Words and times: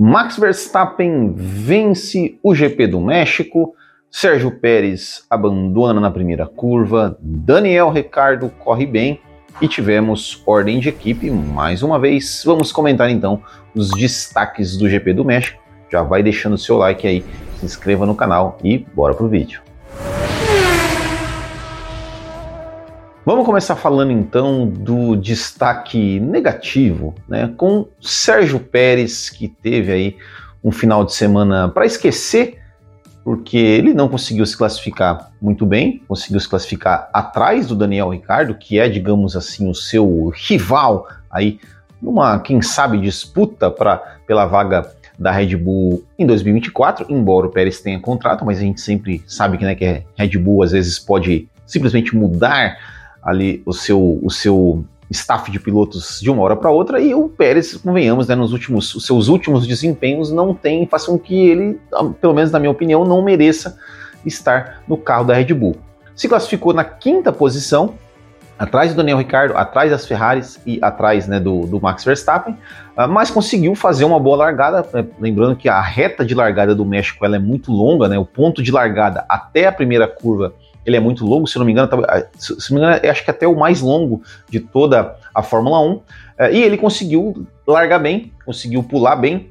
Max 0.00 0.38
Verstappen 0.38 1.32
vence 1.34 2.38
o 2.40 2.54
GP 2.54 2.86
do 2.86 3.00
México, 3.00 3.74
Sérgio 4.08 4.52
Pérez 4.52 5.26
abandona 5.28 6.00
na 6.00 6.08
primeira 6.08 6.46
curva, 6.46 7.18
Daniel 7.20 7.90
Ricardo 7.90 8.48
corre 8.60 8.86
bem 8.86 9.20
e 9.60 9.66
tivemos 9.66 10.40
ordem 10.46 10.78
de 10.78 10.88
equipe 10.88 11.28
mais 11.28 11.82
uma 11.82 11.98
vez. 11.98 12.44
Vamos 12.46 12.70
comentar 12.70 13.10
então 13.10 13.42
os 13.74 13.90
destaques 13.90 14.76
do 14.76 14.88
GP 14.88 15.14
do 15.14 15.24
México. 15.24 15.60
Já 15.90 16.00
vai 16.00 16.22
deixando 16.22 16.52
o 16.52 16.58
seu 16.58 16.76
like 16.76 17.04
aí, 17.04 17.24
se 17.58 17.66
inscreva 17.66 18.06
no 18.06 18.14
canal 18.14 18.56
e 18.62 18.78
bora 18.94 19.14
pro 19.14 19.26
vídeo. 19.26 19.67
Vamos 23.28 23.44
começar 23.44 23.76
falando 23.76 24.10
então 24.10 24.66
do 24.66 25.14
destaque 25.14 26.18
negativo, 26.18 27.14
né, 27.28 27.52
com 27.58 27.86
Sérgio 28.00 28.58
Pérez, 28.58 29.28
que 29.28 29.48
teve 29.48 29.92
aí 29.92 30.16
um 30.64 30.72
final 30.72 31.04
de 31.04 31.12
semana 31.12 31.68
para 31.68 31.84
esquecer, 31.84 32.58
porque 33.22 33.58
ele 33.58 33.92
não 33.92 34.08
conseguiu 34.08 34.46
se 34.46 34.56
classificar 34.56 35.30
muito 35.42 35.66
bem, 35.66 36.02
conseguiu 36.08 36.40
se 36.40 36.48
classificar 36.48 37.10
atrás 37.12 37.66
do 37.66 37.74
Daniel 37.74 38.08
Ricardo, 38.08 38.54
que 38.54 38.78
é, 38.78 38.88
digamos 38.88 39.36
assim, 39.36 39.68
o 39.68 39.74
seu 39.74 40.32
rival 40.34 41.06
aí 41.30 41.60
numa, 42.00 42.38
quem 42.38 42.62
sabe, 42.62 42.98
disputa 42.98 43.70
para 43.70 43.98
pela 44.26 44.46
vaga 44.46 44.90
da 45.18 45.30
Red 45.30 45.54
Bull 45.54 46.02
em 46.18 46.24
2024, 46.24 47.04
embora 47.10 47.46
o 47.46 47.50
Pérez 47.50 47.78
tenha 47.82 48.00
contrato, 48.00 48.42
mas 48.42 48.56
a 48.56 48.62
gente 48.62 48.80
sempre 48.80 49.22
sabe 49.26 49.58
que, 49.58 49.66
né, 49.66 49.74
que 49.74 49.84
a 49.84 50.02
Red 50.16 50.38
Bull 50.38 50.62
às 50.62 50.72
vezes 50.72 50.98
pode 50.98 51.46
simplesmente 51.66 52.16
mudar 52.16 52.97
ali 53.22 53.62
o 53.66 53.72
seu, 53.72 54.18
o 54.22 54.30
seu 54.30 54.84
staff 55.10 55.50
de 55.50 55.58
pilotos 55.58 56.20
de 56.20 56.30
uma 56.30 56.42
hora 56.42 56.56
para 56.56 56.70
outra 56.70 57.00
e 57.00 57.14
o 57.14 57.28
Pérez, 57.28 57.76
convenhamos, 57.76 58.28
né, 58.28 58.34
nos 58.34 58.52
últimos, 58.52 58.94
os 58.94 59.06
seus 59.06 59.28
últimos 59.28 59.66
desempenhos 59.66 60.30
não 60.30 60.54
tem, 60.54 60.86
façam 60.86 61.16
com 61.16 61.24
que 61.24 61.48
ele, 61.48 61.80
pelo 62.20 62.34
menos 62.34 62.50
na 62.50 62.58
minha 62.58 62.70
opinião, 62.70 63.04
não 63.04 63.22
mereça 63.22 63.78
estar 64.24 64.82
no 64.86 64.96
carro 64.96 65.24
da 65.24 65.34
Red 65.34 65.54
Bull. 65.54 65.76
Se 66.14 66.28
classificou 66.28 66.74
na 66.74 66.84
quinta 66.84 67.32
posição, 67.32 67.94
atrás 68.58 68.92
do 68.92 68.96
Daniel 68.96 69.18
Ricciardo, 69.18 69.56
atrás 69.56 69.90
das 69.90 70.04
Ferraris 70.04 70.60
e 70.66 70.78
atrás 70.82 71.28
né, 71.28 71.38
do, 71.38 71.66
do, 71.66 71.80
Max 71.80 72.04
Verstappen, 72.04 72.54
uh, 72.96 73.08
mas 73.08 73.30
conseguiu 73.30 73.74
fazer 73.74 74.04
uma 74.04 74.18
boa 74.18 74.36
largada, 74.36 74.84
né, 74.92 75.06
lembrando 75.20 75.54
que 75.54 75.68
a 75.68 75.80
reta 75.80 76.24
de 76.24 76.34
largada 76.34 76.74
do 76.74 76.84
México 76.84 77.24
ela 77.24 77.36
é 77.36 77.38
muito 77.38 77.70
longa, 77.70 78.08
né, 78.08 78.18
o 78.18 78.24
ponto 78.24 78.62
de 78.62 78.72
largada 78.72 79.24
até 79.28 79.66
a 79.66 79.72
primeira 79.72 80.08
curva 80.08 80.52
ele 80.84 80.96
é 80.96 81.00
muito 81.00 81.26
longo, 81.26 81.46
se 81.46 81.58
não 81.58 81.66
me 81.66 81.72
engano, 81.72 81.88
tá, 81.88 82.26
se 82.38 82.70
não 82.72 82.80
me 82.80 82.86
engano, 82.86 83.10
acho 83.10 83.24
que 83.24 83.30
até 83.30 83.46
o 83.46 83.56
mais 83.56 83.80
longo 83.80 84.22
de 84.48 84.60
toda 84.60 85.16
a 85.34 85.42
Fórmula 85.42 85.80
1. 85.80 86.00
É, 86.38 86.52
e 86.52 86.62
ele 86.62 86.78
conseguiu 86.78 87.46
largar 87.66 87.98
bem, 87.98 88.32
conseguiu 88.44 88.82
pular 88.82 89.16
bem, 89.16 89.50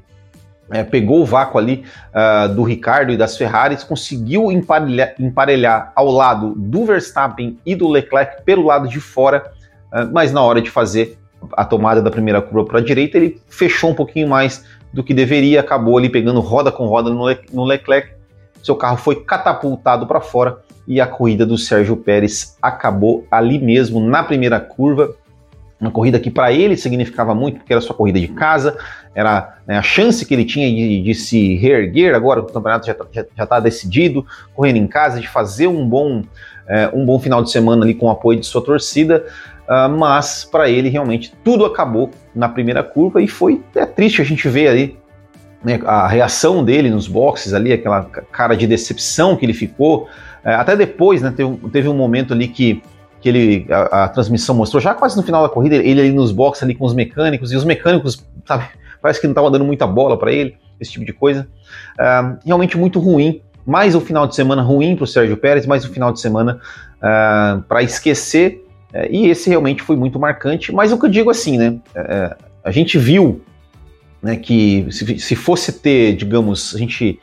é, 0.70 0.82
pegou 0.84 1.22
o 1.22 1.24
vácuo 1.24 1.58
ali 1.58 1.84
uh, 2.12 2.52
do 2.54 2.62
Ricardo 2.62 3.10
e 3.10 3.16
das 3.16 3.36
Ferraris, 3.36 3.82
conseguiu 3.82 4.52
emparelhar, 4.52 5.14
emparelhar, 5.18 5.92
ao 5.96 6.10
lado 6.10 6.54
do 6.56 6.84
Verstappen 6.84 7.58
e 7.64 7.74
do 7.74 7.88
Leclerc 7.88 8.42
pelo 8.44 8.66
lado 8.66 8.86
de 8.86 9.00
fora, 9.00 9.50
uh, 9.92 10.10
mas 10.12 10.30
na 10.30 10.42
hora 10.42 10.60
de 10.60 10.70
fazer 10.70 11.18
a 11.52 11.64
tomada 11.64 12.02
da 12.02 12.10
primeira 12.10 12.42
curva 12.42 12.66
para 12.66 12.78
a 12.80 12.82
direita, 12.82 13.16
ele 13.16 13.40
fechou 13.48 13.90
um 13.90 13.94
pouquinho 13.94 14.28
mais 14.28 14.64
do 14.92 15.02
que 15.02 15.14
deveria, 15.14 15.60
acabou 15.60 15.96
ali 15.96 16.08
pegando 16.08 16.40
roda 16.40 16.70
com 16.72 16.86
roda 16.86 17.10
no, 17.10 17.26
Le 17.26 17.38
no 17.52 17.64
Leclerc, 17.64 18.17
seu 18.62 18.76
carro 18.76 18.96
foi 18.96 19.16
catapultado 19.16 20.06
para 20.06 20.20
fora 20.20 20.58
e 20.86 21.00
a 21.00 21.06
corrida 21.06 21.44
do 21.44 21.58
Sérgio 21.58 21.96
Pérez 21.96 22.56
acabou 22.62 23.26
ali 23.30 23.58
mesmo 23.58 24.00
na 24.00 24.22
primeira 24.22 24.58
curva. 24.58 25.14
Uma 25.80 25.90
corrida 25.90 26.18
que 26.18 26.30
para 26.30 26.50
ele 26.50 26.76
significava 26.76 27.34
muito, 27.34 27.58
porque 27.58 27.72
era 27.72 27.80
sua 27.80 27.94
corrida 27.94 28.18
de 28.18 28.28
casa, 28.28 28.76
era 29.14 29.58
né, 29.66 29.78
a 29.78 29.82
chance 29.82 30.24
que 30.24 30.34
ele 30.34 30.44
tinha 30.44 30.68
de, 30.68 31.02
de 31.02 31.14
se 31.14 31.56
reerguer. 31.56 32.14
Agora 32.14 32.40
o 32.40 32.46
campeonato 32.46 32.86
já 32.86 32.92
está 32.92 33.46
tá 33.46 33.60
decidido, 33.60 34.26
correndo 34.54 34.76
em 34.76 34.86
casa, 34.88 35.20
de 35.20 35.28
fazer 35.28 35.68
um 35.68 35.86
bom, 35.86 36.22
é, 36.66 36.90
um 36.92 37.04
bom 37.04 37.20
final 37.20 37.44
de 37.44 37.50
semana 37.50 37.84
ali 37.84 37.94
com 37.94 38.06
o 38.06 38.10
apoio 38.10 38.40
de 38.40 38.46
sua 38.46 38.64
torcida. 38.64 39.24
Uh, 39.68 39.86
mas 39.98 40.46
para 40.50 40.70
ele 40.70 40.88
realmente 40.88 41.34
tudo 41.44 41.66
acabou 41.66 42.10
na 42.34 42.48
primeira 42.48 42.82
curva 42.82 43.20
e 43.20 43.28
foi 43.28 43.62
é 43.76 43.84
triste 43.84 44.22
a 44.22 44.24
gente 44.24 44.48
ver 44.48 44.68
ali 44.68 44.96
né, 45.62 45.80
a 45.84 46.06
reação 46.06 46.64
dele 46.64 46.90
nos 46.90 47.08
boxes 47.08 47.52
ali, 47.52 47.72
aquela 47.72 48.04
cara 48.04 48.56
de 48.56 48.66
decepção 48.66 49.36
que 49.36 49.44
ele 49.44 49.54
ficou. 49.54 50.08
É, 50.44 50.54
até 50.54 50.76
depois, 50.76 51.22
né, 51.22 51.32
teve, 51.36 51.56
teve, 51.70 51.88
um 51.88 51.94
momento 51.94 52.32
ali 52.32 52.48
que, 52.48 52.82
que 53.20 53.28
ele, 53.28 53.66
a, 53.70 54.04
a, 54.04 54.08
transmissão 54.08 54.54
mostrou, 54.54 54.80
já 54.80 54.94
quase 54.94 55.16
no 55.16 55.22
final 55.22 55.42
da 55.42 55.48
corrida, 55.48 55.76
ele 55.76 56.00
ali 56.00 56.12
nos 56.12 56.32
boxes 56.32 56.62
ali 56.62 56.74
com 56.74 56.84
os 56.84 56.94
mecânicos, 56.94 57.52
e 57.52 57.56
os 57.56 57.64
mecânicos, 57.64 58.24
sabe, 58.46 58.64
parece 59.02 59.20
que 59.20 59.26
não 59.26 59.32
estavam 59.32 59.50
dando 59.50 59.64
muita 59.64 59.86
bola 59.86 60.16
para 60.18 60.32
ele, 60.32 60.56
esse 60.80 60.92
tipo 60.92 61.04
de 61.04 61.12
coisa. 61.12 61.48
É, 61.98 62.36
realmente 62.44 62.76
muito 62.76 63.00
ruim. 63.00 63.42
Mais 63.66 63.94
um 63.94 64.00
final 64.00 64.26
de 64.26 64.34
semana 64.34 64.62
ruim 64.62 64.96
para 64.96 65.04
o 65.04 65.06
Sérgio 65.06 65.36
Pérez, 65.36 65.66
mais 65.66 65.84
um 65.84 65.92
final 65.92 66.10
de 66.10 66.20
semana 66.20 66.58
é, 67.02 67.58
para 67.68 67.82
esquecer. 67.82 68.64
É, 68.92 69.10
e 69.10 69.26
esse 69.26 69.50
realmente 69.50 69.82
foi 69.82 69.96
muito 69.96 70.18
marcante. 70.18 70.72
Mas 70.72 70.92
o 70.92 70.98
que 70.98 71.04
eu 71.04 71.10
digo 71.10 71.28
assim, 71.30 71.58
né? 71.58 71.76
É, 71.94 72.36
a 72.64 72.70
gente 72.70 72.96
viu 72.96 73.42
né, 74.22 74.36
que 74.36 74.86
se, 74.90 75.18
se 75.18 75.36
fosse 75.36 75.72
ter, 75.72 76.14
digamos, 76.16 76.74
a 76.74 76.78
gente 76.78 77.18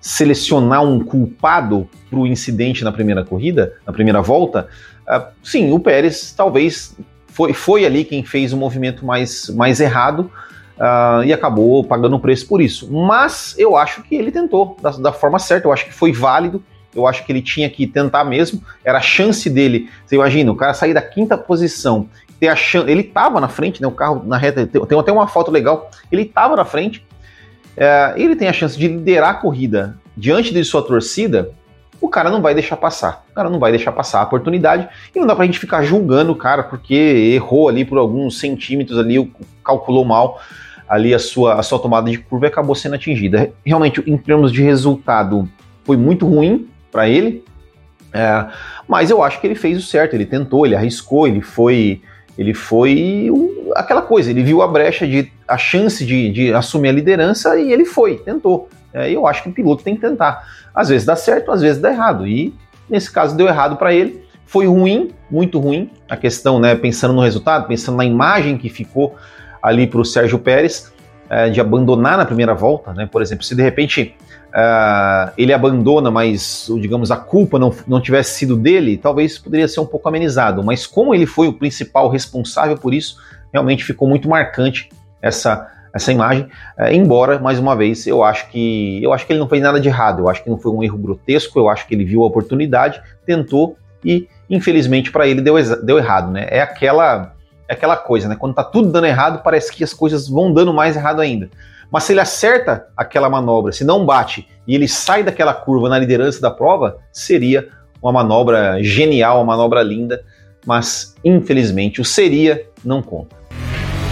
selecionar 0.00 0.82
um 0.82 1.00
culpado 1.00 1.88
para 2.08 2.18
o 2.18 2.26
incidente 2.26 2.84
na 2.84 2.92
primeira 2.92 3.24
corrida, 3.24 3.74
na 3.86 3.92
primeira 3.92 4.22
volta, 4.22 4.68
uh, 5.06 5.26
sim, 5.42 5.72
o 5.72 5.80
Pérez 5.80 6.32
talvez 6.36 6.96
foi, 7.26 7.52
foi 7.52 7.84
ali 7.84 8.04
quem 8.04 8.24
fez 8.24 8.52
o 8.52 8.56
movimento 8.56 9.04
mais, 9.04 9.48
mais 9.50 9.80
errado 9.80 10.30
uh, 10.78 11.22
e 11.24 11.32
acabou 11.32 11.84
pagando 11.84 12.16
o 12.16 12.20
preço 12.20 12.46
por 12.46 12.60
isso. 12.60 12.90
Mas 12.90 13.54
eu 13.58 13.76
acho 13.76 14.02
que 14.02 14.14
ele 14.14 14.32
tentou 14.32 14.76
da, 14.80 14.90
da, 14.90 15.12
forma 15.12 15.38
certa, 15.38 15.66
eu 15.66 15.72
acho 15.72 15.84
que 15.84 15.92
foi 15.92 16.12
válido, 16.12 16.62
eu 16.94 17.06
acho 17.06 17.24
que 17.24 17.32
ele 17.32 17.42
tinha 17.42 17.68
que 17.68 17.86
tentar 17.86 18.24
mesmo, 18.24 18.62
era 18.84 18.98
a 18.98 19.02
chance 19.02 19.48
dele. 19.48 19.90
Você 20.06 20.16
imagina, 20.16 20.50
o 20.50 20.56
cara 20.56 20.74
sair 20.74 20.94
da 20.94 21.02
quinta 21.02 21.36
posição, 21.36 22.08
ter 22.40 22.48
a 22.48 22.56
chance, 22.56 22.90
ele 22.90 23.02
estava 23.02 23.40
na 23.40 23.48
frente, 23.48 23.80
né, 23.80 23.88
o 23.88 23.92
carro 23.92 24.22
na 24.26 24.36
reta, 24.36 24.66
tem, 24.66 24.98
até 24.98 25.12
uma 25.12 25.28
foto 25.28 25.50
legal, 25.50 25.90
ele 26.10 26.22
estava 26.22 26.56
na 26.56 26.64
frente, 26.64 27.04
é, 27.76 28.14
ele 28.16 28.34
tem 28.34 28.48
a 28.48 28.52
chance 28.52 28.78
de 28.78 28.88
liderar 28.88 29.30
a 29.30 29.34
corrida 29.34 29.96
diante 30.16 30.52
de 30.52 30.64
sua 30.64 30.82
torcida, 30.82 31.50
o 32.00 32.08
cara 32.08 32.30
não 32.30 32.40
vai 32.40 32.54
deixar 32.54 32.76
passar. 32.76 33.24
O 33.30 33.34
cara 33.34 33.50
não 33.50 33.58
vai 33.58 33.72
deixar 33.72 33.92
passar 33.92 34.20
a 34.20 34.24
oportunidade 34.24 34.88
e 35.14 35.18
não 35.18 35.26
dá 35.26 35.34
pra 35.34 35.44
gente 35.44 35.58
ficar 35.58 35.82
julgando 35.82 36.32
o 36.32 36.36
cara 36.36 36.62
porque 36.62 36.94
errou 36.94 37.68
ali 37.68 37.84
por 37.84 37.98
alguns 37.98 38.38
centímetros 38.38 38.98
ali, 38.98 39.32
calculou 39.64 40.04
mal 40.04 40.40
ali 40.88 41.12
a 41.12 41.18
sua, 41.18 41.54
a 41.54 41.62
sua 41.62 41.78
tomada 41.78 42.10
de 42.10 42.18
curva 42.18 42.46
e 42.46 42.48
acabou 42.48 42.74
sendo 42.74 42.94
atingida. 42.94 43.52
Realmente, 43.64 44.02
em 44.06 44.16
termos 44.16 44.52
de 44.52 44.62
resultado, 44.62 45.48
foi 45.84 45.96
muito 45.96 46.26
ruim 46.26 46.68
para 46.90 47.08
ele, 47.08 47.44
é, 48.12 48.46
mas 48.86 49.10
eu 49.10 49.22
acho 49.22 49.40
que 49.40 49.46
ele 49.46 49.54
fez 49.54 49.78
o 49.78 49.82
certo, 49.82 50.14
ele 50.14 50.26
tentou, 50.26 50.64
ele 50.64 50.74
arriscou, 50.74 51.26
ele 51.26 51.40
foi 51.40 52.00
ele 52.38 52.54
foi 52.54 53.28
aquela 53.74 54.00
coisa, 54.00 54.30
ele 54.30 54.44
viu 54.44 54.62
a 54.62 54.68
brecha 54.68 55.06
de 55.06 55.30
a 55.46 55.58
chance 55.58 56.06
de, 56.06 56.30
de 56.30 56.54
assumir 56.54 56.90
a 56.90 56.92
liderança 56.92 57.58
e 57.58 57.72
ele 57.72 57.84
foi, 57.84 58.18
tentou. 58.18 58.68
É, 58.94 59.10
eu 59.10 59.26
acho 59.26 59.42
que 59.42 59.48
o 59.48 59.52
piloto 59.52 59.82
tem 59.82 59.96
que 59.96 60.00
tentar. 60.00 60.46
Às 60.72 60.88
vezes 60.88 61.04
dá 61.04 61.16
certo, 61.16 61.50
às 61.50 61.60
vezes 61.60 61.82
dá 61.82 61.90
errado. 61.90 62.26
E 62.26 62.54
nesse 62.88 63.10
caso 63.10 63.36
deu 63.36 63.48
errado 63.48 63.76
para 63.76 63.92
ele. 63.92 64.22
Foi 64.46 64.66
ruim, 64.66 65.10
muito 65.28 65.58
ruim. 65.58 65.90
A 66.08 66.16
questão, 66.16 66.60
né, 66.60 66.76
pensando 66.76 67.12
no 67.12 67.20
resultado, 67.20 67.66
pensando 67.66 67.96
na 67.96 68.04
imagem 68.04 68.56
que 68.56 68.68
ficou 68.68 69.16
ali 69.60 69.86
para 69.86 70.00
o 70.00 70.04
Sérgio 70.04 70.38
Pérez, 70.38 70.92
é, 71.28 71.50
de 71.50 71.60
abandonar 71.60 72.16
na 72.16 72.24
primeira 72.24 72.54
volta, 72.54 72.94
né? 72.94 73.06
Por 73.10 73.20
exemplo, 73.20 73.44
se 73.44 73.54
de 73.54 73.62
repente 73.62 74.14
uh, 74.48 75.32
ele 75.36 75.52
abandona, 75.52 76.10
mas, 76.10 76.68
digamos, 76.80 77.10
a 77.10 77.16
culpa 77.16 77.58
não, 77.58 77.74
não 77.86 78.00
tivesse 78.00 78.38
sido 78.38 78.56
dele, 78.56 78.96
talvez 78.96 79.38
poderia 79.38 79.68
ser 79.68 79.80
um 79.80 79.86
pouco 79.86 80.08
amenizado. 80.08 80.62
Mas 80.62 80.86
como 80.86 81.14
ele 81.14 81.26
foi 81.26 81.48
o 81.48 81.52
principal 81.52 82.08
responsável 82.08 82.76
por 82.76 82.94
isso, 82.94 83.16
realmente 83.52 83.84
ficou 83.84 84.08
muito 84.08 84.28
marcante 84.28 84.88
essa 85.20 85.74
essa 85.90 86.12
imagem, 86.12 86.44
uh, 86.78 86.92
embora 86.92 87.38
mais 87.38 87.58
uma 87.58 87.74
vez 87.74 88.06
eu 88.06 88.22
acho 88.22 88.50
que 88.50 89.02
eu 89.02 89.12
acho 89.12 89.26
que 89.26 89.32
ele 89.32 89.40
não 89.40 89.48
fez 89.48 89.62
nada 89.62 89.80
de 89.80 89.88
errado, 89.88 90.20
eu 90.20 90.28
acho 90.28 90.44
que 90.44 90.50
não 90.50 90.58
foi 90.58 90.70
um 90.70 90.82
erro 90.82 90.98
grotesco, 90.98 91.58
eu 91.58 91.68
acho 91.68 91.86
que 91.86 91.94
ele 91.94 92.04
viu 92.04 92.22
a 92.22 92.26
oportunidade, 92.26 93.00
tentou 93.24 93.76
e 94.04 94.28
infelizmente 94.50 95.10
para 95.10 95.26
ele 95.26 95.40
deu, 95.40 95.56
deu 95.82 95.98
errado, 95.98 96.30
né? 96.30 96.46
É 96.50 96.60
aquela 96.60 97.32
é 97.66 97.72
aquela 97.72 97.96
coisa, 97.96 98.28
né? 98.28 98.36
Quando 98.36 98.54
tá 98.54 98.62
tudo 98.64 98.90
dando 98.90 99.06
errado, 99.06 99.42
parece 99.42 99.72
que 99.72 99.82
as 99.82 99.92
coisas 99.92 100.28
vão 100.28 100.52
dando 100.52 100.72
mais 100.72 100.94
errado 100.94 101.20
ainda. 101.20 101.50
Mas 101.90 102.04
se 102.04 102.12
ele 102.12 102.20
acerta 102.20 102.86
aquela 102.96 103.30
manobra, 103.30 103.72
se 103.72 103.84
não 103.84 104.04
bate 104.04 104.46
e 104.66 104.74
ele 104.74 104.86
sai 104.86 105.22
daquela 105.22 105.54
curva 105.54 105.88
na 105.88 105.98
liderança 105.98 106.40
da 106.40 106.50
prova, 106.50 106.98
seria 107.12 107.68
uma 108.02 108.12
manobra 108.12 108.82
genial, 108.82 109.38
uma 109.38 109.56
manobra 109.56 109.82
linda, 109.82 110.22
mas 110.66 111.14
infelizmente 111.24 112.00
o 112.00 112.04
seria 112.04 112.66
não 112.84 113.02
conta. 113.02 113.36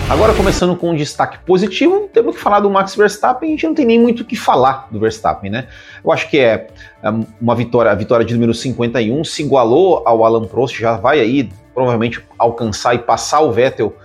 Agora, 0.08 0.32
começando 0.34 0.76
com 0.76 0.90
um 0.90 0.94
destaque 0.94 1.36
positivo, 1.44 2.08
temos 2.12 2.36
que 2.36 2.40
falar 2.40 2.60
do 2.60 2.70
Max 2.70 2.94
Verstappen. 2.94 3.48
A 3.48 3.52
gente 3.52 3.66
não 3.66 3.74
tem 3.74 3.84
nem 3.84 4.00
muito 4.00 4.20
o 4.20 4.24
que 4.24 4.36
falar 4.36 4.86
do 4.88 5.00
Verstappen, 5.00 5.50
né? 5.50 5.66
Eu 6.04 6.12
acho 6.12 6.30
que 6.30 6.38
é, 6.38 6.68
é 7.02 7.10
uma 7.40 7.56
vitória, 7.56 7.90
a 7.90 7.94
vitória 7.94 8.24
de 8.24 8.32
número 8.32 8.54
51, 8.54 9.24
se 9.24 9.42
igualou 9.42 10.04
ao 10.06 10.24
Alan 10.24 10.44
Prost, 10.44 10.78
já 10.78 10.96
vai 10.96 11.18
aí 11.18 11.50
provavelmente 11.74 12.24
alcançar 12.38 12.94
e 12.94 12.98
passar 12.98 13.40
o 13.40 13.50
Vettel 13.50 13.96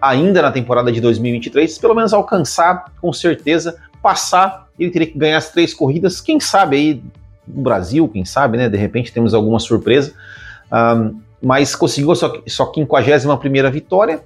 ainda 0.00 0.42
na 0.42 0.52
temporada 0.52 0.90
de 0.92 1.00
2023, 1.00 1.78
pelo 1.78 1.94
menos 1.94 2.12
alcançar 2.12 2.84
com 3.00 3.12
certeza, 3.12 3.76
passar, 4.02 4.68
ele 4.78 4.90
teria 4.90 5.06
que 5.06 5.18
ganhar 5.18 5.38
as 5.38 5.50
três 5.50 5.72
corridas, 5.72 6.20
quem 6.20 6.40
sabe 6.40 6.76
aí 6.76 7.02
no 7.46 7.62
Brasil, 7.62 8.08
quem 8.08 8.24
sabe, 8.24 8.56
né? 8.56 8.68
De 8.68 8.76
repente 8.76 9.12
temos 9.12 9.34
alguma 9.34 9.58
surpresa. 9.58 10.12
Um, 10.72 11.20
mas 11.42 11.74
conseguiu 11.74 12.14
sua, 12.14 12.42
sua 12.46 12.72
51 12.72 13.70
vitória 13.70 14.22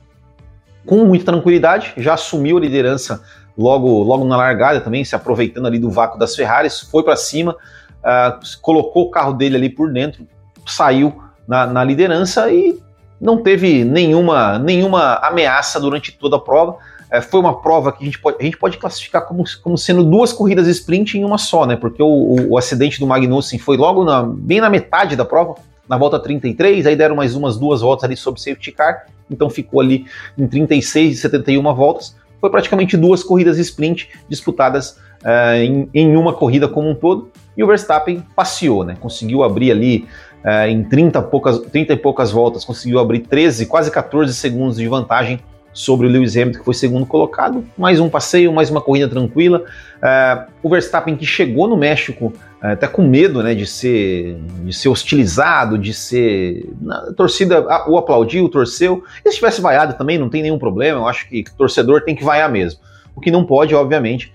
com 0.84 1.04
muita 1.04 1.24
tranquilidade, 1.24 1.92
já 1.96 2.14
assumiu 2.14 2.58
a 2.58 2.60
liderança 2.60 3.22
logo, 3.58 4.02
logo 4.02 4.24
na 4.24 4.36
largada 4.36 4.80
também, 4.80 5.04
se 5.04 5.16
aproveitando 5.16 5.66
ali 5.66 5.78
do 5.78 5.90
vácuo 5.90 6.18
das 6.18 6.36
Ferraris, 6.36 6.80
foi 6.80 7.02
para 7.02 7.16
cima, 7.16 7.52
uh, 7.52 8.60
colocou 8.60 9.06
o 9.06 9.10
carro 9.10 9.32
dele 9.32 9.56
ali 9.56 9.68
por 9.68 9.92
dentro, 9.92 10.26
saiu 10.66 11.22
na, 11.48 11.66
na 11.66 11.82
liderança 11.82 12.50
e 12.52 12.78
não 13.20 13.42
teve 13.42 13.84
nenhuma, 13.84 14.58
nenhuma 14.58 15.14
ameaça 15.16 15.80
durante 15.80 16.12
toda 16.12 16.36
a 16.36 16.40
prova. 16.40 16.76
É, 17.10 17.20
foi 17.20 17.38
uma 17.38 17.60
prova 17.60 17.92
que 17.92 18.02
a 18.02 18.04
gente 18.04 18.18
pode, 18.18 18.36
a 18.40 18.42
gente 18.42 18.56
pode 18.56 18.78
classificar 18.78 19.26
como, 19.26 19.44
como 19.62 19.78
sendo 19.78 20.04
duas 20.04 20.32
corridas 20.32 20.66
sprint 20.66 21.16
em 21.16 21.24
uma 21.24 21.38
só, 21.38 21.64
né? 21.64 21.76
Porque 21.76 22.02
o, 22.02 22.06
o, 22.06 22.50
o 22.52 22.58
acidente 22.58 22.98
do 22.98 23.06
Magnussen 23.06 23.58
foi 23.58 23.76
logo 23.76 24.04
na, 24.04 24.22
bem 24.22 24.60
na 24.60 24.68
metade 24.68 25.14
da 25.14 25.24
prova, 25.24 25.54
na 25.88 25.96
volta 25.96 26.18
33, 26.18 26.86
aí 26.86 26.96
deram 26.96 27.14
mais 27.14 27.36
umas 27.36 27.56
duas 27.56 27.80
voltas 27.80 28.04
ali 28.04 28.16
sobre 28.16 28.40
safety 28.40 28.72
car, 28.72 29.06
então 29.30 29.48
ficou 29.48 29.80
ali 29.80 30.06
em 30.36 30.46
36 30.46 31.16
e 31.16 31.20
71 31.20 31.74
voltas. 31.74 32.16
Foi 32.40 32.50
praticamente 32.50 32.96
duas 32.96 33.22
corridas 33.22 33.56
sprint 33.58 34.10
disputadas 34.28 34.98
uh, 35.22 35.56
em, 35.56 35.88
em, 35.94 36.16
uma 36.16 36.32
corrida 36.32 36.68
como 36.68 36.90
um 36.90 36.94
todo, 36.94 37.30
e 37.56 37.64
o 37.64 37.66
Verstappen 37.66 38.22
passeou, 38.34 38.84
né? 38.84 38.96
Conseguiu 39.00 39.42
abrir 39.42 39.70
ali 39.70 40.06
uh, 40.44 40.68
em 40.68 40.82
30, 40.84 41.22
poucas, 41.22 41.58
30 41.58 41.92
e 41.92 41.96
poucas 41.96 42.30
voltas, 42.30 42.64
conseguiu 42.64 42.98
abrir 42.98 43.20
13, 43.20 43.66
quase 43.66 43.90
14 43.90 44.32
segundos 44.34 44.76
de 44.76 44.86
vantagem 44.88 45.40
sobre 45.76 46.06
o 46.06 46.10
Lewis 46.10 46.34
Hamilton, 46.34 46.58
que 46.58 46.64
foi 46.64 46.72
segundo 46.72 47.04
colocado. 47.04 47.62
Mais 47.76 48.00
um 48.00 48.08
passeio, 48.08 48.50
mais 48.50 48.70
uma 48.70 48.80
corrida 48.80 49.08
tranquila. 49.08 49.62
Uh, 49.96 50.50
o 50.62 50.70
Verstappen 50.70 51.14
que 51.14 51.26
chegou 51.26 51.68
no 51.68 51.76
México 51.76 52.32
uh, 52.62 52.68
até 52.68 52.88
com 52.88 53.02
medo 53.02 53.42
né, 53.42 53.54
de, 53.54 53.66
ser, 53.66 54.38
de 54.64 54.72
ser 54.72 54.88
hostilizado, 54.88 55.76
de 55.76 55.92
ser. 55.92 56.66
A 56.90 57.12
torcida 57.12 57.60
o 57.86 57.98
aplaudiu, 57.98 58.48
torceu. 58.48 59.04
E 59.22 59.30
se 59.30 59.36
tivesse 59.36 59.60
vaiado 59.60 59.92
também, 59.98 60.16
não 60.16 60.30
tem 60.30 60.40
nenhum 60.40 60.58
problema. 60.58 61.00
Eu 61.00 61.06
acho 61.06 61.28
que 61.28 61.44
torcedor 61.58 62.00
tem 62.00 62.16
que 62.16 62.24
vaiar 62.24 62.50
mesmo. 62.50 62.80
O 63.14 63.20
que 63.20 63.30
não 63.30 63.44
pode, 63.44 63.74
obviamente, 63.74 64.32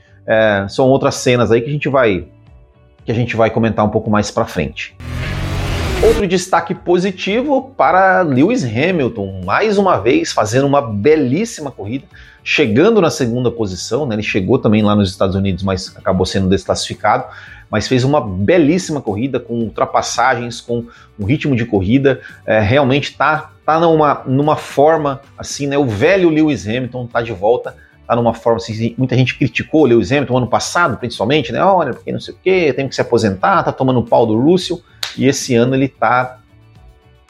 são 0.69 0.87
outras 0.87 1.15
cenas 1.15 1.51
aí 1.51 1.61
que 1.61 1.69
a 1.69 1.73
gente 1.73 1.89
vai 1.89 2.27
que 3.05 3.11
a 3.11 3.15
gente 3.15 3.35
vai 3.35 3.49
comentar 3.49 3.83
um 3.83 3.89
pouco 3.89 4.09
mais 4.09 4.29
para 4.29 4.45
frente. 4.45 4.95
Outro 6.03 6.27
destaque 6.27 6.73
positivo 6.73 7.75
para 7.77 8.23
Lewis 8.23 8.63
Hamilton, 8.63 9.41
mais 9.45 9.77
uma 9.77 9.99
vez 9.99 10.31
fazendo 10.31 10.65
uma 10.65 10.81
belíssima 10.81 11.69
corrida, 11.69 12.05
chegando 12.43 12.99
na 12.99 13.11
segunda 13.11 13.51
posição, 13.51 14.07
né? 14.07 14.15
ele 14.15 14.23
chegou 14.23 14.57
também 14.57 14.81
lá 14.81 14.95
nos 14.95 15.11
Estados 15.11 15.35
Unidos, 15.35 15.63
mas 15.63 15.95
acabou 15.95 16.25
sendo 16.25 16.49
desclassificado, 16.49 17.25
mas 17.69 17.87
fez 17.87 18.03
uma 18.03 18.19
belíssima 18.19 18.99
corrida 18.99 19.39
com 19.39 19.53
ultrapassagens, 19.53 20.59
com 20.59 20.87
um 21.19 21.25
ritmo 21.25 21.55
de 21.55 21.65
corrida, 21.65 22.19
é, 22.47 22.59
realmente 22.59 23.11
está 23.11 23.51
tá 23.63 23.79
numa, 23.79 24.23
numa 24.25 24.55
forma 24.55 25.21
assim, 25.37 25.67
né? 25.67 25.77
O 25.77 25.85
velho 25.85 26.29
Lewis 26.29 26.67
Hamilton 26.67 27.05
está 27.05 27.21
de 27.21 27.31
volta 27.31 27.75
tá 28.07 28.15
numa 28.15 28.33
forma 28.33 28.57
assim, 28.57 28.95
muita 28.97 29.15
gente 29.15 29.37
criticou 29.37 29.83
o 29.83 29.85
Lewis 29.85 30.11
Hamilton 30.11 30.37
ano 30.37 30.47
passado, 30.47 30.97
principalmente, 30.97 31.51
né? 31.51 31.63
Olha, 31.63 31.93
porque 31.93 32.11
não 32.11 32.19
sei 32.19 32.33
o 32.33 32.37
quê, 32.43 32.73
tem 32.73 32.89
que 32.89 32.95
se 32.95 33.01
aposentar, 33.01 33.63
tá 33.63 33.71
tomando 33.71 34.01
pau 34.03 34.25
do 34.25 34.37
Russell 34.37 34.81
e 35.17 35.27
esse 35.27 35.55
ano 35.55 35.75
ele 35.75 35.85
está 35.85 36.39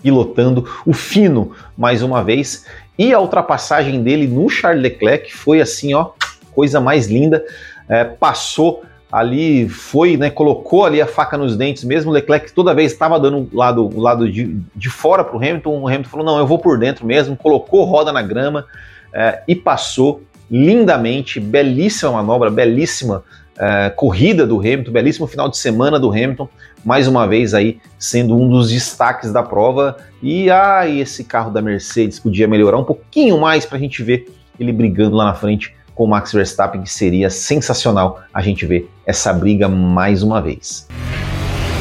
pilotando 0.01 0.68
o 0.86 0.94
fino 0.94 1.51
mais 1.78 2.01
uma 2.01 2.24
vez. 2.24 2.66
E 2.98 3.13
a 3.13 3.19
ultrapassagem 3.19 4.01
dele 4.04 4.28
no 4.28 4.50
Charles 4.50 4.81
Leclerc 4.81 5.33
foi 5.33 5.62
assim, 5.62 5.94
ó, 5.94 6.12
coisa 6.54 6.80
mais 6.80 7.07
linda. 7.07 7.44
É, 7.88 8.04
passou 8.04 8.83
ali, 9.12 9.68
foi, 9.68 10.16
né, 10.16 10.30
colocou 10.30 10.86
ali 10.86 11.01
a 11.01 11.07
faca 11.07 11.38
nos 11.38 11.57
dentes 11.57 11.83
mesmo. 11.83 12.12
Leclerc 12.12 12.54
toda 12.54 12.74
vez 12.74 12.92
estava 12.92 13.19
dando 13.19 13.50
o 13.51 13.57
lado, 13.57 14.00
lado 14.00 14.31
de, 14.31 14.57
de 14.75 14.89
fora 14.89 15.24
para 15.24 15.36
o 15.36 15.39
Hamilton. 15.39 15.81
O 15.81 15.88
Hamilton 15.88 16.10
falou: 16.10 16.25
não, 16.25 16.38
eu 16.38 16.48
vou 16.48 16.60
por 16.60 16.78
dentro 16.78 17.06
mesmo. 17.06 17.36
Colocou 17.36 17.83
roda 17.83 18.12
na 18.12 18.22
grama 18.22 18.66
é, 19.13 19.42
e 19.48 19.56
passou 19.56 20.24
lindamente. 20.50 21.39
Belíssima 21.39 22.12
manobra, 22.12 22.50
belíssima 22.50 23.24
é, 23.57 23.89
corrida 23.89 24.45
do 24.48 24.59
Hamilton, 24.59 24.92
belíssimo 24.92 25.27
final 25.27 25.50
de 25.50 25.57
semana 25.57 26.00
do 26.00 26.09
Hamilton 26.09 26.50
mais 26.83 27.07
uma 27.07 27.27
vez 27.27 27.53
aí 27.53 27.80
sendo 27.98 28.36
um 28.36 28.50
dos 28.50 28.71
destaques 28.71 29.31
da 29.31 29.44
prova. 29.44 29.98
E 30.21 30.50
ah, 30.50 30.88
esse 30.88 31.24
carro 31.24 31.51
da 31.51 31.62
Mercedes 31.62 32.19
podia 32.19 32.48
melhorar 32.48 32.77
um 32.77 32.83
pouquinho 32.83 33.39
mais 33.39 33.65
para 33.65 33.77
a 33.77 33.81
gente 33.81 34.03
ver 34.03 34.27
ele 34.59 34.71
brigando 34.71 35.15
lá 35.15 35.25
na 35.25 35.33
frente 35.33 35.75
com 35.95 36.06
o 36.06 36.07
Max 36.07 36.31
Verstappen, 36.31 36.81
que 36.81 36.92
seria 36.92 37.30
sensacional 37.30 38.21
a 38.33 38.42
gente 38.42 38.65
ver 38.65 38.89
essa 39.06 39.33
briga 39.33 39.68
mais 39.68 40.24
uma 40.24 40.42
vez. 40.42 40.88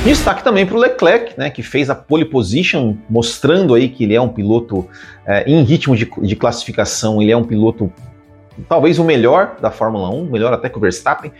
Destaque 0.05 0.43
também 0.43 0.65
para 0.65 0.77
o 0.77 0.81
Leclerc, 0.81 1.35
né, 1.39 1.51
que 1.51 1.63
fez 1.63 1.91
a 1.91 1.95
pole 1.95 2.25
position, 2.25 2.97
mostrando 3.09 3.75
aí 3.75 3.87
que 3.89 4.05
ele 4.05 4.15
é 4.15 4.21
um 4.21 4.31
piloto 4.31 4.89
é, 5.27 5.45
em 5.47 5.63
ritmo 5.63 5.95
de, 5.95 6.11
de, 6.23 6.37
classificação, 6.37 7.21
ele 7.21 7.31
é 7.31 7.37
um 7.37 7.45
piloto 7.45 7.93
talvez 8.69 8.99
o 8.99 9.05
melhor 9.05 9.57
da 9.61 9.71
Fórmula 9.71 10.11
1, 10.11 10.25
melhor 10.27 10.53
até 10.53 10.69
que 10.69 10.77
o 10.77 10.81
Verstappen. 10.81 11.33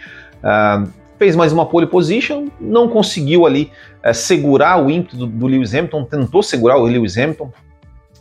Uh, 0.43 1.01
fez 1.21 1.37
mais 1.37 1.53
uma 1.53 1.67
pole 1.67 1.87
position, 1.87 2.47
não 2.59 2.89
conseguiu 2.89 3.45
ali 3.45 3.71
é, 4.03 4.11
segurar 4.15 4.83
o 4.83 4.91
ímpeto 4.91 5.19
do, 5.19 5.27
do, 5.27 5.47
Lewis 5.47 5.75
Hamilton, 5.75 6.05
tentou 6.05 6.43
segurar 6.43 6.79
o 6.79 6.85
Lewis 6.85 7.19
Hamilton. 7.19 7.53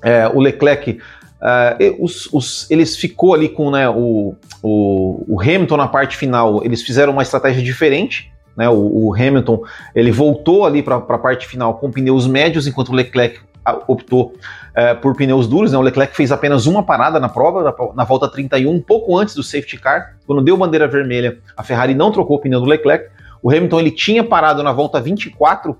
É, 0.03 0.27
o 0.27 0.41
Leclerc, 0.41 0.99
é, 1.41 1.95
os, 1.97 2.27
os, 2.33 2.69
eles 2.69 2.97
ficou 2.97 3.33
ali 3.33 3.47
com 3.47 3.71
né, 3.71 3.87
o, 3.87 4.35
o, 4.61 5.23
o, 5.29 5.41
Hamilton 5.41 5.77
na 5.77 5.87
parte 5.87 6.17
final, 6.17 6.61
eles 6.65 6.81
fizeram 6.81 7.13
uma 7.13 7.21
estratégia 7.21 7.63
diferente. 7.63 8.29
Né, 8.57 8.67
o, 8.67 9.07
o 9.07 9.13
Hamilton 9.13 9.63
ele 9.95 10.11
voltou 10.11 10.65
ali 10.65 10.83
para 10.83 10.97
a 10.97 11.17
parte 11.17 11.47
final 11.47 11.75
com 11.75 11.89
pneus 11.89 12.27
médios, 12.27 12.67
enquanto 12.67 12.89
o 12.89 12.95
Leclerc 12.95 13.39
optou 13.87 14.33
é, 14.75 14.93
por 14.93 15.15
pneus 15.15 15.47
duros. 15.47 15.71
Né? 15.71 15.77
O 15.77 15.81
Leclerc 15.81 16.15
fez 16.15 16.31
apenas 16.31 16.65
uma 16.65 16.83
parada 16.83 17.19
na 17.19 17.29
prova, 17.29 17.63
na, 17.63 17.73
na, 17.95 18.03
volta 18.03 18.27
31, 18.27 18.71
um 18.71 18.81
pouco 18.81 19.17
antes 19.17 19.35
do 19.35 19.43
safety 19.43 19.77
car. 19.77 20.15
Quando 20.25 20.41
deu 20.41 20.57
bandeira 20.57 20.87
vermelha, 20.87 21.39
a 21.55 21.63
Ferrari 21.63 21.93
não 21.93 22.11
trocou 22.11 22.37
o 22.37 22.39
pneu 22.39 22.59
do 22.59 22.65
Leclerc. 22.65 23.09
O 23.41 23.49
Hamilton 23.49 23.79
ele 23.79 23.91
tinha 23.91 24.23
parado 24.23 24.61
na 24.63 24.71
volta 24.71 24.99
24 24.99 25.77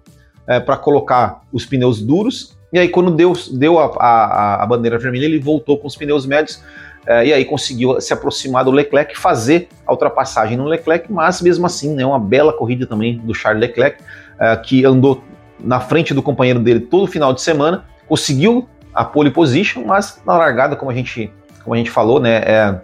é, 0.48 0.60
para 0.60 0.78
colocar 0.78 1.42
os 1.52 1.66
pneus 1.66 2.02
duros. 2.02 2.58
E 2.72 2.80
aí, 2.80 2.88
quando 2.88 3.12
deu, 3.12 3.34
deu 3.52 3.80
a, 3.80 3.86
a, 3.98 4.64
a, 4.64 4.66
bandeira 4.66 4.98
vermelha, 4.98 5.26
ele 5.26 5.40
voltou 5.40 5.78
com 5.78 5.88
os 5.88 5.96
pneus 5.96 6.26
médios. 6.26 6.64
É, 7.08 7.26
e 7.26 7.34
aí 7.34 7.46
conseguiu 7.46 8.00
se 8.00 8.14
aproximar 8.14 8.64
do 8.64 8.72
Leclerc, 8.72 9.18
fazer 9.18 9.68
a 9.88 9.92
ultrapassagem 9.92 10.58
no 10.58 10.66
Leclerc, 10.66 11.12
mas 11.12 11.42
mesmo 11.42 11.66
assim, 11.66 11.96
né, 11.96 12.06
uma 12.06 12.20
bela 12.20 12.54
corrida 12.54 12.86
também 12.86 13.18
do 13.18 13.34
Charles 13.34 13.62
Leclerc, 13.62 14.04
é, 14.40 14.56
que 14.58 14.86
andou 14.86 15.24
na 15.60 15.80
frente 15.80 16.14
do 16.14 16.22
companheiro 16.22 16.60
dele 16.60 16.80
todo 16.80 17.08
final 17.08 17.34
de 17.34 17.42
semana, 17.42 17.86
conseguiu 18.08 18.68
a 18.94 19.04
pole 19.04 19.32
position, 19.32 19.84
mas 19.86 20.22
na 20.26 20.38
largada, 20.38 20.76
como 20.76 20.92
a 20.92 20.94
gente, 20.94 21.32
como 21.64 21.74
a 21.74 21.78
gente 21.78 21.92
falou, 21.92 22.20
né, 22.20 22.38
é, 22.38 22.82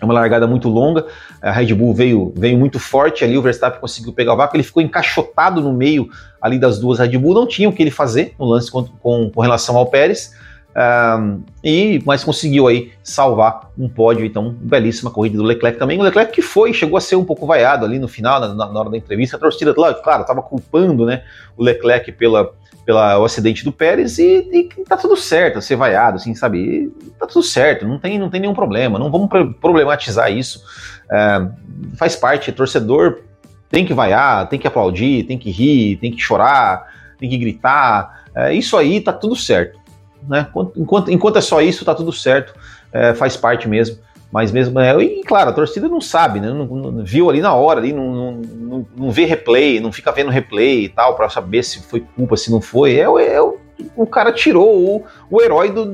é 0.00 0.04
uma 0.04 0.14
largada 0.14 0.46
muito 0.46 0.68
longa, 0.68 1.06
a 1.42 1.50
Red 1.50 1.74
Bull 1.74 1.94
veio, 1.94 2.32
veio 2.36 2.58
muito 2.58 2.78
forte 2.78 3.24
ali, 3.24 3.36
o 3.36 3.42
Verstappen 3.42 3.80
conseguiu 3.80 4.12
pegar 4.12 4.34
o 4.34 4.36
vácuo, 4.36 4.56
ele 4.56 4.62
ficou 4.62 4.82
encaixotado 4.82 5.60
no 5.60 5.72
meio 5.72 6.08
ali 6.40 6.58
das 6.58 6.78
duas 6.78 6.98
Red 6.98 7.16
Bull, 7.18 7.34
não 7.34 7.46
tinha 7.46 7.68
o 7.68 7.72
que 7.72 7.82
ele 7.82 7.90
fazer 7.90 8.34
no 8.38 8.46
lance 8.46 8.70
com, 8.70 8.84
com, 8.84 9.30
com 9.30 9.40
relação 9.40 9.76
ao 9.76 9.86
Pérez, 9.86 10.32
um, 10.78 11.42
e, 11.64 12.00
mas 12.06 12.22
conseguiu 12.22 12.68
aí 12.68 12.92
salvar 13.02 13.72
um 13.76 13.88
pódio, 13.88 14.24
então 14.24 14.54
belíssima 14.60 15.10
corrida 15.10 15.36
do 15.36 15.42
Leclerc 15.42 15.76
também. 15.76 15.98
O 15.98 16.02
Leclerc 16.02 16.32
que 16.32 16.40
foi, 16.40 16.72
chegou 16.72 16.96
a 16.96 17.00
ser 17.00 17.16
um 17.16 17.24
pouco 17.24 17.46
vaiado 17.46 17.84
ali 17.84 17.98
no 17.98 18.06
final, 18.06 18.38
na, 18.38 18.54
na 18.54 18.78
hora 18.78 18.88
da 18.88 18.96
entrevista. 18.96 19.36
A 19.36 19.40
torcida, 19.40 19.74
claro, 19.74 20.20
estava 20.20 20.40
culpando 20.40 21.04
né, 21.04 21.24
o 21.56 21.64
Leclerc 21.64 22.12
pela, 22.12 22.52
pelo 22.86 23.24
acidente 23.24 23.64
do 23.64 23.72
Pérez 23.72 24.18
e, 24.18 24.48
e 24.52 24.84
tá 24.84 24.96
tudo 24.96 25.16
certo, 25.16 25.60
ser 25.60 25.74
vaiado, 25.74 26.16
assim, 26.16 26.32
sabe? 26.36 26.58
E 26.58 26.88
tá 27.18 27.26
tudo 27.26 27.42
certo, 27.42 27.84
não 27.84 27.98
tem, 27.98 28.16
não 28.16 28.30
tem 28.30 28.40
nenhum 28.40 28.54
problema, 28.54 29.00
não 29.00 29.10
vamos 29.10 29.28
problematizar 29.60 30.30
isso. 30.30 30.62
É, 31.10 31.48
faz 31.96 32.14
parte, 32.14 32.52
torcedor 32.52 33.22
tem 33.68 33.84
que 33.84 33.92
vaiar, 33.92 34.48
tem 34.48 34.60
que 34.60 34.66
aplaudir, 34.66 35.24
tem 35.24 35.36
que 35.36 35.50
rir, 35.50 35.96
tem 35.96 36.12
que 36.12 36.20
chorar, 36.20 36.86
tem 37.18 37.28
que 37.28 37.36
gritar. 37.36 38.26
É, 38.32 38.54
isso 38.54 38.76
aí 38.76 39.00
tá 39.00 39.12
tudo 39.12 39.34
certo 39.34 39.87
né? 40.26 40.48
Enquanto, 40.76 41.10
enquanto 41.10 41.36
é 41.36 41.40
só 41.40 41.60
isso, 41.60 41.84
tá 41.84 41.94
tudo 41.94 42.12
certo, 42.12 42.54
é, 42.92 43.14
faz 43.14 43.36
parte 43.36 43.68
mesmo. 43.68 43.98
Mas 44.30 44.52
mesmo, 44.52 44.78
é, 44.78 44.94
e 45.02 45.22
claro, 45.24 45.50
a 45.50 45.52
torcida 45.54 45.88
não 45.88 46.02
sabe, 46.02 46.38
né? 46.38 46.48
Não, 46.48 46.66
não, 46.66 47.04
viu 47.04 47.30
ali 47.30 47.40
na 47.40 47.54
hora, 47.54 47.80
ali, 47.80 47.94
não, 47.94 48.12
não, 48.12 48.86
não, 48.94 49.10
vê 49.10 49.24
replay, 49.24 49.80
não 49.80 49.90
fica 49.90 50.12
vendo 50.12 50.30
replay 50.30 50.84
e 50.84 50.88
tal, 50.90 51.16
para 51.16 51.30
saber 51.30 51.62
se 51.62 51.82
foi 51.82 52.04
culpa, 52.14 52.36
se 52.36 52.50
não 52.50 52.60
foi. 52.60 52.96
É, 52.96 53.04
é 53.04 53.40
o, 53.40 53.56
o 53.96 54.06
cara 54.06 54.30
tirou 54.30 54.68
o, 54.68 55.04
o 55.30 55.40
herói 55.40 55.70
do, 55.70 55.92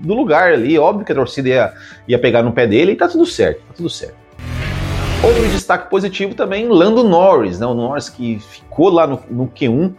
do 0.00 0.14
lugar 0.14 0.52
ali. 0.52 0.78
Óbvio 0.78 1.04
que 1.04 1.12
a 1.12 1.14
torcida 1.14 1.48
ia, 1.48 1.74
ia 2.08 2.18
pegar 2.18 2.42
no 2.42 2.52
pé 2.52 2.66
dele 2.66 2.92
e 2.92 2.96
tá 2.96 3.06
tudo 3.06 3.26
certo, 3.26 3.58
tá 3.68 3.74
tudo 3.76 3.90
certo. 3.90 4.16
Outro 5.22 5.46
destaque 5.48 5.90
positivo 5.90 6.34
também, 6.34 6.68
Lando 6.68 7.02
Norris, 7.02 7.58
né? 7.58 7.66
O 7.66 7.74
Norris 7.74 8.08
que 8.08 8.38
ficou 8.38 8.88
lá 8.90 9.06
no, 9.06 9.22
no 9.30 9.46
Q1 9.48 9.94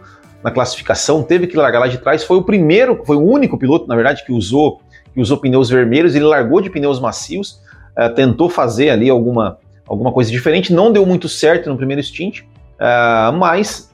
na 0.46 0.52
classificação, 0.52 1.24
teve 1.24 1.48
que 1.48 1.56
largar 1.56 1.80
lá 1.80 1.88
de 1.88 1.98
trás, 1.98 2.22
foi 2.22 2.36
o 2.36 2.42
primeiro, 2.42 3.02
foi 3.04 3.16
o 3.16 3.20
único 3.20 3.58
piloto, 3.58 3.88
na 3.88 3.96
verdade, 3.96 4.24
que 4.24 4.30
usou, 4.30 4.80
que 5.12 5.20
usou 5.20 5.38
pneus 5.38 5.68
vermelhos, 5.68 6.14
ele 6.14 6.24
largou 6.24 6.60
de 6.60 6.70
pneus 6.70 7.00
macios, 7.00 7.60
uh, 7.98 8.14
tentou 8.14 8.48
fazer 8.48 8.90
ali 8.90 9.10
alguma, 9.10 9.58
alguma 9.88 10.12
coisa 10.12 10.30
diferente. 10.30 10.72
Não 10.72 10.92
deu 10.92 11.04
muito 11.04 11.28
certo 11.28 11.68
no 11.68 11.76
primeiro 11.76 12.00
stint, 12.00 12.42
uh, 12.42 13.32
mas 13.36 13.92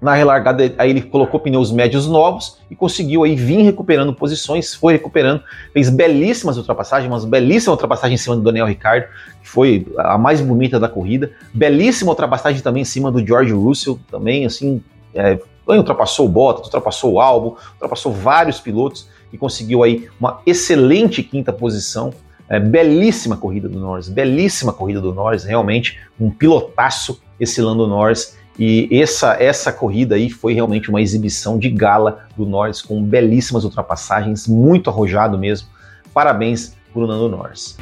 na 0.00 0.14
relargada 0.14 0.72
aí 0.78 0.88
ele 0.88 1.02
colocou 1.02 1.38
pneus 1.38 1.70
médios 1.70 2.06
novos 2.06 2.56
e 2.70 2.74
conseguiu 2.74 3.22
aí 3.22 3.36
vir 3.36 3.60
recuperando 3.60 4.14
posições, 4.14 4.74
foi 4.74 4.94
recuperando, 4.94 5.42
fez 5.74 5.90
belíssimas 5.90 6.56
ultrapassagens, 6.56 7.22
belíssima 7.26 7.74
ultrapassagem 7.74 8.14
em 8.14 8.18
cima 8.18 8.34
do 8.34 8.40
Daniel 8.40 8.66
Ricciardo, 8.66 9.08
que 9.42 9.48
foi 9.48 9.86
a 9.98 10.16
mais 10.16 10.40
bonita 10.40 10.80
da 10.80 10.88
corrida, 10.88 11.32
belíssima 11.52 12.12
ultrapassagem 12.12 12.62
também 12.62 12.80
em 12.80 12.86
cima 12.86 13.12
do 13.12 13.24
George 13.24 13.52
Russell, 13.52 14.00
também 14.10 14.46
assim, 14.46 14.82
é, 15.14 15.38
ultrapassou 15.66 16.26
o 16.26 16.28
Bottas, 16.28 16.66
ultrapassou 16.66 17.14
o 17.14 17.20
Albon, 17.20 17.56
ultrapassou 17.74 18.12
vários 18.12 18.60
pilotos 18.60 19.08
e 19.32 19.38
conseguiu 19.38 19.82
aí 19.82 20.08
uma 20.20 20.40
excelente 20.44 21.22
quinta 21.22 21.52
posição, 21.52 22.12
é, 22.48 22.60
belíssima 22.60 23.36
corrida 23.36 23.68
do 23.68 23.78
Norris, 23.78 24.08
belíssima 24.08 24.72
corrida 24.72 25.00
do 25.00 25.14
Norris, 25.14 25.44
realmente 25.44 25.98
um 26.20 26.30
pilotaço 26.30 27.20
esse 27.40 27.60
Lando 27.60 27.86
Norris 27.86 28.36
e 28.58 28.88
essa, 28.92 29.34
essa 29.42 29.72
corrida 29.72 30.14
aí 30.14 30.28
foi 30.28 30.52
realmente 30.52 30.90
uma 30.90 31.00
exibição 31.00 31.58
de 31.58 31.70
gala 31.70 32.26
do 32.36 32.44
Norris, 32.44 32.82
com 32.82 33.02
belíssimas 33.02 33.64
ultrapassagens, 33.64 34.46
muito 34.46 34.90
arrojado 34.90 35.38
mesmo. 35.38 35.68
Parabéns 36.12 36.76
para 36.92 37.02
o 37.02 37.06
Nando 37.06 37.30
Norris. 37.30 37.78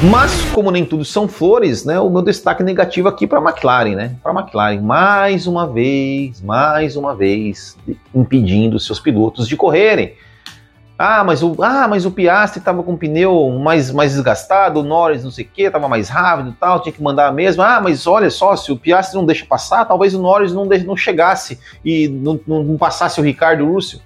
Mas, 0.00 0.44
como 0.52 0.70
nem 0.70 0.84
tudo 0.84 1.04
são 1.04 1.26
flores, 1.26 1.84
né, 1.84 1.98
o 1.98 2.08
meu 2.08 2.22
destaque 2.22 2.62
negativo 2.62 3.08
aqui 3.08 3.26
para 3.26 3.40
a 3.40 3.42
McLaren, 3.42 3.96
né? 3.96 4.14
Para 4.22 4.30
a 4.30 4.40
McLaren, 4.40 4.80
mais 4.80 5.48
uma 5.48 5.66
vez, 5.66 6.40
mais 6.40 6.94
uma 6.94 7.16
vez, 7.16 7.76
impedindo 8.14 8.78
seus 8.78 9.00
pilotos 9.00 9.48
de 9.48 9.56
correrem. 9.56 10.14
Ah, 10.96 11.24
mas 11.24 11.42
o, 11.42 11.56
ah, 11.62 11.88
mas 11.88 12.04
o 12.06 12.12
Piastri 12.12 12.60
estava 12.60 12.80
com 12.82 12.92
o 12.92 12.98
pneu 12.98 13.50
mais, 13.58 13.90
mais 13.90 14.12
desgastado, 14.12 14.80
o 14.80 14.82
Norris 14.84 15.24
não 15.24 15.32
sei 15.32 15.44
o 15.44 15.48
que, 15.48 15.62
estava 15.62 15.88
mais 15.88 16.08
rápido 16.08 16.50
e 16.50 16.52
tal, 16.52 16.80
tinha 16.80 16.92
que 16.92 17.02
mandar 17.02 17.32
mesmo. 17.32 17.62
Ah, 17.62 17.80
mas 17.80 18.06
olha 18.06 18.30
só, 18.30 18.54
se 18.54 18.70
o 18.70 18.76
Piastri 18.76 19.16
não 19.16 19.26
deixa 19.26 19.44
passar, 19.46 19.84
talvez 19.84 20.14
o 20.14 20.22
Norris 20.22 20.52
não, 20.52 20.64
não 20.64 20.96
chegasse 20.96 21.58
e 21.84 22.06
não, 22.08 22.38
não, 22.46 22.62
não 22.62 22.76
passasse 22.76 23.20
o 23.20 23.24
Ricardo 23.24 23.66
Russell. 23.66 24.00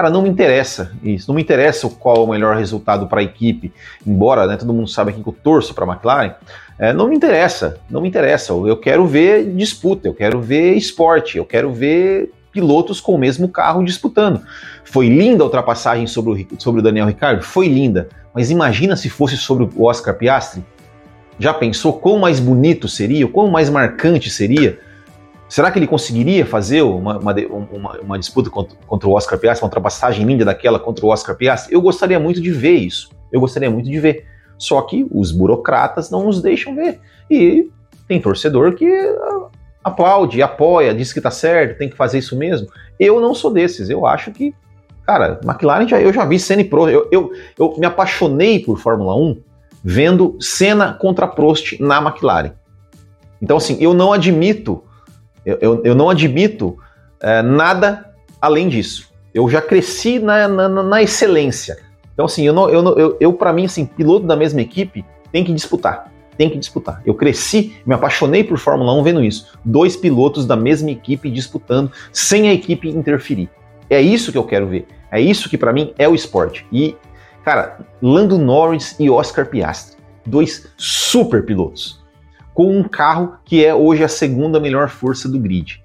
Cara, 0.00 0.08
não 0.08 0.22
me 0.22 0.30
interessa 0.30 0.92
isso, 1.04 1.28
não 1.28 1.34
me 1.34 1.42
interessa 1.42 1.86
qual 1.90 2.16
é 2.16 2.20
o 2.20 2.26
melhor 2.26 2.56
resultado 2.56 3.06
para 3.06 3.20
a 3.20 3.22
equipe, 3.22 3.70
embora 4.06 4.46
né, 4.46 4.56
todo 4.56 4.72
mundo 4.72 4.88
sabe 4.88 5.12
que 5.12 5.20
eu 5.20 5.36
torço 5.44 5.74
para 5.74 5.84
a 5.84 5.88
McLaren, 5.88 6.32
é, 6.78 6.90
não 6.90 7.06
me 7.06 7.14
interessa, 7.14 7.78
não 7.90 8.00
me 8.00 8.08
interessa. 8.08 8.54
Eu 8.54 8.78
quero 8.78 9.06
ver 9.06 9.54
disputa, 9.54 10.08
eu 10.08 10.14
quero 10.14 10.40
ver 10.40 10.72
esporte, 10.72 11.36
eu 11.36 11.44
quero 11.44 11.70
ver 11.70 12.32
pilotos 12.50 12.98
com 12.98 13.14
o 13.14 13.18
mesmo 13.18 13.46
carro 13.46 13.84
disputando. 13.84 14.40
Foi 14.86 15.06
linda 15.06 15.42
a 15.42 15.44
ultrapassagem 15.44 16.06
sobre 16.06 16.46
o, 16.50 16.58
sobre 16.58 16.80
o 16.80 16.82
Daniel 16.82 17.06
Ricciardo? 17.08 17.42
Foi 17.42 17.68
linda. 17.68 18.08
Mas 18.34 18.50
imagina 18.50 18.96
se 18.96 19.10
fosse 19.10 19.36
sobre 19.36 19.68
o 19.76 19.84
Oscar 19.84 20.16
Piastri? 20.16 20.64
Já 21.38 21.52
pensou 21.52 21.92
quão 21.92 22.18
mais 22.18 22.40
bonito 22.40 22.88
seria, 22.88 23.28
quão 23.28 23.50
mais 23.50 23.68
marcante 23.68 24.30
seria? 24.30 24.78
Será 25.50 25.68
que 25.68 25.80
ele 25.80 25.88
conseguiria 25.88 26.46
fazer 26.46 26.80
uma, 26.82 27.18
uma, 27.18 27.34
uma, 27.34 28.00
uma 28.00 28.18
disputa 28.20 28.48
contra, 28.48 28.78
contra, 28.86 29.08
o 29.08 29.12
Oscar 29.12 29.36
Piastri, 29.36 29.64
uma 29.64 29.66
ultrapassagem 29.66 30.24
linda 30.24 30.44
daquela 30.44 30.78
contra 30.78 31.04
o 31.04 31.08
Oscar 31.08 31.34
Piastri? 31.34 31.74
Eu 31.74 31.82
gostaria 31.82 32.20
muito 32.20 32.40
de 32.40 32.52
ver 32.52 32.76
isso. 32.76 33.10
Eu 33.32 33.40
gostaria 33.40 33.68
muito 33.68 33.90
de 33.90 33.98
ver. 33.98 34.24
Só 34.56 34.80
que 34.82 35.04
os 35.10 35.32
burocratas 35.32 36.08
não 36.08 36.26
nos 36.26 36.40
deixam 36.40 36.76
ver. 36.76 37.00
E 37.28 37.68
tem 38.06 38.20
torcedor 38.20 38.76
que 38.76 38.88
aplaude, 39.82 40.40
apoia, 40.40 40.94
diz 40.94 41.12
que 41.12 41.20
tá 41.20 41.32
certo, 41.32 41.78
tem 41.78 41.88
que 41.88 41.96
fazer 41.96 42.18
isso 42.18 42.36
mesmo. 42.36 42.68
Eu 42.98 43.20
não 43.20 43.34
sou 43.34 43.52
desses. 43.52 43.90
Eu 43.90 44.06
acho 44.06 44.30
que, 44.30 44.54
cara, 45.04 45.40
McLaren 45.42 45.88
já, 45.88 46.00
eu 46.00 46.12
já 46.12 46.24
vi 46.24 46.38
Senna 46.38 46.62
e 46.62 46.64
Prost. 46.64 46.94
Eu, 46.94 47.08
eu, 47.10 47.32
eu 47.58 47.74
me 47.76 47.86
apaixonei 47.86 48.60
por 48.60 48.78
Fórmula 48.78 49.16
1 49.16 49.42
vendo 49.82 50.36
Senna 50.38 50.92
contra 50.92 51.26
Prost 51.26 51.80
na 51.80 52.00
McLaren. 52.00 52.52
Então, 53.42 53.56
assim, 53.56 53.78
eu 53.80 53.92
não 53.92 54.12
admito, 54.12 54.84
eu, 55.44 55.58
eu, 55.60 55.82
eu 55.84 55.94
não 55.94 56.10
admito 56.10 56.76
é, 57.20 57.42
nada 57.42 58.14
além 58.40 58.68
disso. 58.68 59.10
Eu 59.32 59.48
já 59.48 59.60
cresci 59.60 60.18
na, 60.18 60.48
na, 60.48 60.68
na 60.68 61.02
excelência. 61.02 61.78
Então, 62.12 62.26
assim, 62.26 62.44
eu, 62.46 62.52
não, 62.52 62.68
eu, 62.68 62.98
eu, 62.98 63.16
eu 63.20 63.32
para 63.32 63.52
mim, 63.52 63.64
assim, 63.64 63.86
piloto 63.86 64.26
da 64.26 64.36
mesma 64.36 64.60
equipe 64.60 65.04
tem 65.32 65.44
que 65.44 65.52
disputar 65.52 66.10
tem 66.40 66.48
que 66.48 66.56
disputar. 66.56 67.02
Eu 67.04 67.12
cresci, 67.12 67.76
me 67.84 67.94
apaixonei 67.94 68.42
por 68.42 68.56
Fórmula 68.56 68.94
1 68.94 69.02
vendo 69.02 69.22
isso. 69.22 69.58
Dois 69.62 69.94
pilotos 69.94 70.46
da 70.46 70.56
mesma 70.56 70.90
equipe 70.90 71.30
disputando, 71.30 71.92
sem 72.14 72.48
a 72.48 72.54
equipe 72.54 72.88
interferir. 72.88 73.50
É 73.90 74.00
isso 74.00 74.32
que 74.32 74.38
eu 74.38 74.44
quero 74.44 74.66
ver. 74.66 74.86
É 75.12 75.20
isso 75.20 75.50
que 75.50 75.58
para 75.58 75.70
mim 75.70 75.92
é 75.98 76.08
o 76.08 76.14
esporte. 76.14 76.64
E, 76.72 76.96
cara, 77.44 77.80
Lando 78.00 78.38
Norris 78.38 78.96
e 78.98 79.10
Oscar 79.10 79.50
Piastri, 79.50 79.98
dois 80.24 80.66
super 80.78 81.44
pilotos, 81.44 82.00
com 82.60 82.78
um 82.78 82.82
carro 82.82 83.38
que 83.42 83.64
é 83.64 83.74
hoje 83.74 84.04
a 84.04 84.08
segunda 84.08 84.60
melhor 84.60 84.90
força 84.90 85.26
do 85.26 85.38
grid. 85.38 85.82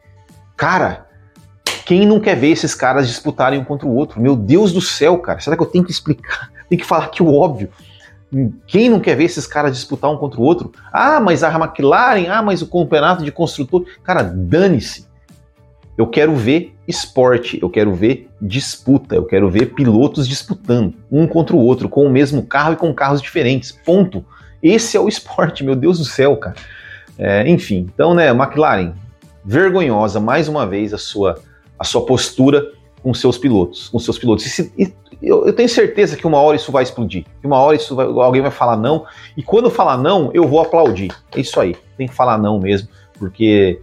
Cara, 0.58 1.06
quem 1.86 2.06
não 2.06 2.20
quer 2.20 2.36
ver 2.36 2.50
esses 2.50 2.76
caras 2.76 3.08
disputarem 3.08 3.58
um 3.58 3.64
contra 3.64 3.88
o 3.88 3.96
outro? 3.96 4.20
Meu 4.20 4.36
Deus 4.36 4.74
do 4.74 4.82
céu, 4.82 5.18
cara. 5.20 5.40
Será 5.40 5.56
que 5.56 5.64
eu 5.64 5.68
tenho 5.68 5.86
que 5.86 5.92
explicar? 5.92 6.52
Tem 6.68 6.78
que 6.78 6.84
falar 6.84 7.08
que 7.08 7.24
o 7.24 7.34
óbvio. 7.34 7.70
Quem 8.68 8.90
não 8.90 9.00
quer 9.00 9.16
ver 9.16 9.24
esses 9.24 9.48
caras 9.48 9.74
disputar 9.74 10.12
um 10.12 10.18
contra 10.18 10.38
o 10.38 10.44
outro? 10.44 10.74
Ah, 10.92 11.22
mas 11.22 11.44
a 11.46 11.58
McLaren, 11.58 12.28
ah, 12.28 12.42
mas 12.42 12.62
o 12.62 12.68
campeonato 12.68 13.24
de 13.24 13.32
construtor. 13.32 13.86
Cara, 14.04 14.22
dane-se. 14.22 15.08
Eu 15.98 16.08
quero 16.08 16.36
ver 16.36 16.76
esporte, 16.86 17.58
eu 17.62 17.70
quero 17.70 17.96
ver 17.96 18.30
disputa, 18.42 19.16
eu 19.16 19.24
quero 19.24 19.50
ver 19.50 19.68
pilotos 19.68 20.28
disputando 20.28 20.94
um 21.10 21.26
contra 21.26 21.56
o 21.56 21.60
outro, 21.60 21.88
com 21.88 22.06
o 22.06 22.10
mesmo 22.10 22.46
carro 22.46 22.74
e 22.74 22.76
com 22.76 22.94
carros 22.94 23.22
diferentes. 23.22 23.72
Ponto. 23.72 24.26
Esse 24.62 24.98
é 24.98 25.00
o 25.00 25.08
esporte, 25.08 25.64
meu 25.64 25.76
Deus 25.76 26.00
do 26.00 26.06
céu, 26.06 26.36
cara. 26.38 26.56
É, 27.18 27.48
enfim, 27.50 27.88
então, 27.94 28.14
né, 28.14 28.30
McLaren, 28.30 28.94
vergonhosa 29.44 30.20
mais 30.20 30.48
uma 30.48 30.66
vez 30.66 30.94
a 30.94 30.98
sua, 30.98 31.40
a 31.80 31.84
sua 31.84 32.06
postura 32.06 32.72
com 33.02 33.14
seus 33.14 33.38
pilotos, 33.38 33.90
com 33.90 34.00
seus 34.00 34.18
pilotos. 34.18 34.46
E, 34.46 34.50
se, 34.50 34.74
e 34.78 34.92
eu, 35.22 35.46
eu, 35.46 35.54
tenho 35.54 35.70
certeza 35.70 36.18
que 36.18 36.28
uma 36.28 36.40
hora 36.40 36.56
isso 36.56 36.72
vai 36.72 36.84
explodir. 36.84 37.24
Que 37.40 37.48
uma 37.48 37.58
hora 37.58 37.76
isso 37.76 37.96
vai, 37.96 38.06
alguém 38.06 38.42
vai 38.42 38.52
falar 38.52 38.76
não. 38.76 39.06
E 39.38 39.44
quando 39.44 39.70
falar 39.70 39.98
não, 39.98 40.32
eu 40.34 40.48
vou 40.48 40.60
aplaudir. 40.60 41.12
É 41.34 41.40
isso 41.40 41.60
aí. 41.60 41.76
Tem 41.98 42.08
que 42.08 42.14
falar 42.14 42.38
não 42.38 42.60
mesmo, 42.60 42.90
porque 43.18 43.80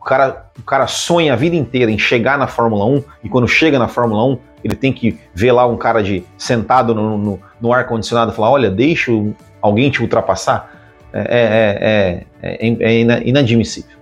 o 0.00 0.04
cara, 0.04 0.50
o 0.58 0.62
cara 0.62 0.86
sonha 0.86 1.32
a 1.32 1.36
vida 1.36 1.56
inteira 1.56 1.90
em 1.90 1.98
chegar 1.98 2.36
na 2.36 2.46
Fórmula 2.46 2.84
1 2.84 3.04
e 3.24 3.28
quando 3.28 3.46
chega 3.46 3.78
na 3.78 3.88
Fórmula 3.88 4.24
1, 4.24 4.38
ele 4.64 4.74
tem 4.74 4.92
que 4.92 5.18
ver 5.34 5.52
lá 5.52 5.66
um 5.66 5.76
cara 5.76 6.02
de 6.02 6.24
sentado 6.36 6.94
no, 6.94 7.16
no, 7.16 7.40
no 7.60 7.72
ar-condicionado 7.72 8.32
e 8.32 8.34
falar: 8.34 8.50
olha, 8.50 8.70
deixa 8.70 9.12
alguém 9.68 9.90
te 9.90 10.02
ultrapassar. 10.02 10.76
É, 11.12 12.26
é, 12.42 12.50
é, 12.50 12.66
é, 12.66 12.92
é 12.92 13.28
inadmissível. 13.28 13.98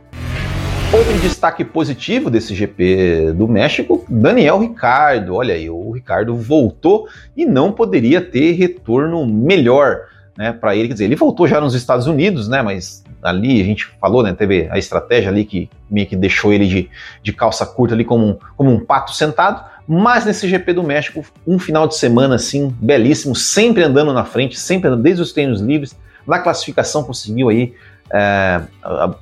Outro 0.92 1.18
destaque 1.18 1.64
positivo 1.64 2.30
desse 2.30 2.54
GP 2.54 3.32
do 3.35 3.49
México, 3.49 4.04
Daniel 4.08 4.61
Ricardo. 4.61 5.35
Olha 5.35 5.54
aí, 5.54 5.68
o 5.68 5.90
Ricardo 5.90 6.35
voltou 6.37 7.08
e 7.37 7.44
não 7.44 7.73
poderia 7.73 8.20
ter 8.20 8.52
retorno 8.52 9.26
melhor 9.26 10.02
né, 10.38 10.52
para 10.52 10.76
ele. 10.76 10.88
Quer 10.88 10.94
dizer, 10.94 11.04
ele 11.06 11.16
voltou 11.16 11.46
já 11.49 11.61
nos 11.61 11.75
Estados 11.75 12.06
Unidos, 12.06 12.49
né? 12.49 12.62
Mas 12.62 13.04
ali 13.23 13.61
a 13.61 13.64
gente 13.64 13.87
falou, 14.00 14.23
né? 14.23 14.32
Teve 14.32 14.68
a 14.70 14.78
estratégia 14.78 15.28
ali 15.28 15.44
que 15.44 15.68
meio 15.90 16.06
que 16.06 16.14
deixou 16.14 16.52
ele 16.52 16.66
de, 16.66 16.88
de 17.23 17.32
calça 17.32 17.66
curta 17.66 17.94
ali 17.94 18.04
como 18.04 18.25
um, 18.25 18.38
como 18.56 18.70
um 18.70 18.78
pato 18.78 19.12
sentado. 19.12 19.64
Mas 19.88 20.25
nesse 20.25 20.49
GP 20.49 20.73
do 20.73 20.83
México, 20.83 21.25
um 21.47 21.59
final 21.59 21.87
de 21.87 21.97
semana 21.97 22.35
assim, 22.35 22.75
belíssimo, 22.81 23.37
sempre 23.37 23.83
andando 23.85 24.12
na 24.12 24.25
frente, 24.25 24.59
sempre 24.59 24.88
andando 24.88 25.02
desde 25.02 25.23
os 25.23 25.33
treinos 25.33 25.61
livres. 25.61 25.97
Na 26.26 26.40
classificação 26.40 27.05
conseguiu 27.05 27.49
aí 27.49 27.73
é, 28.12 28.61
a, 28.83 29.14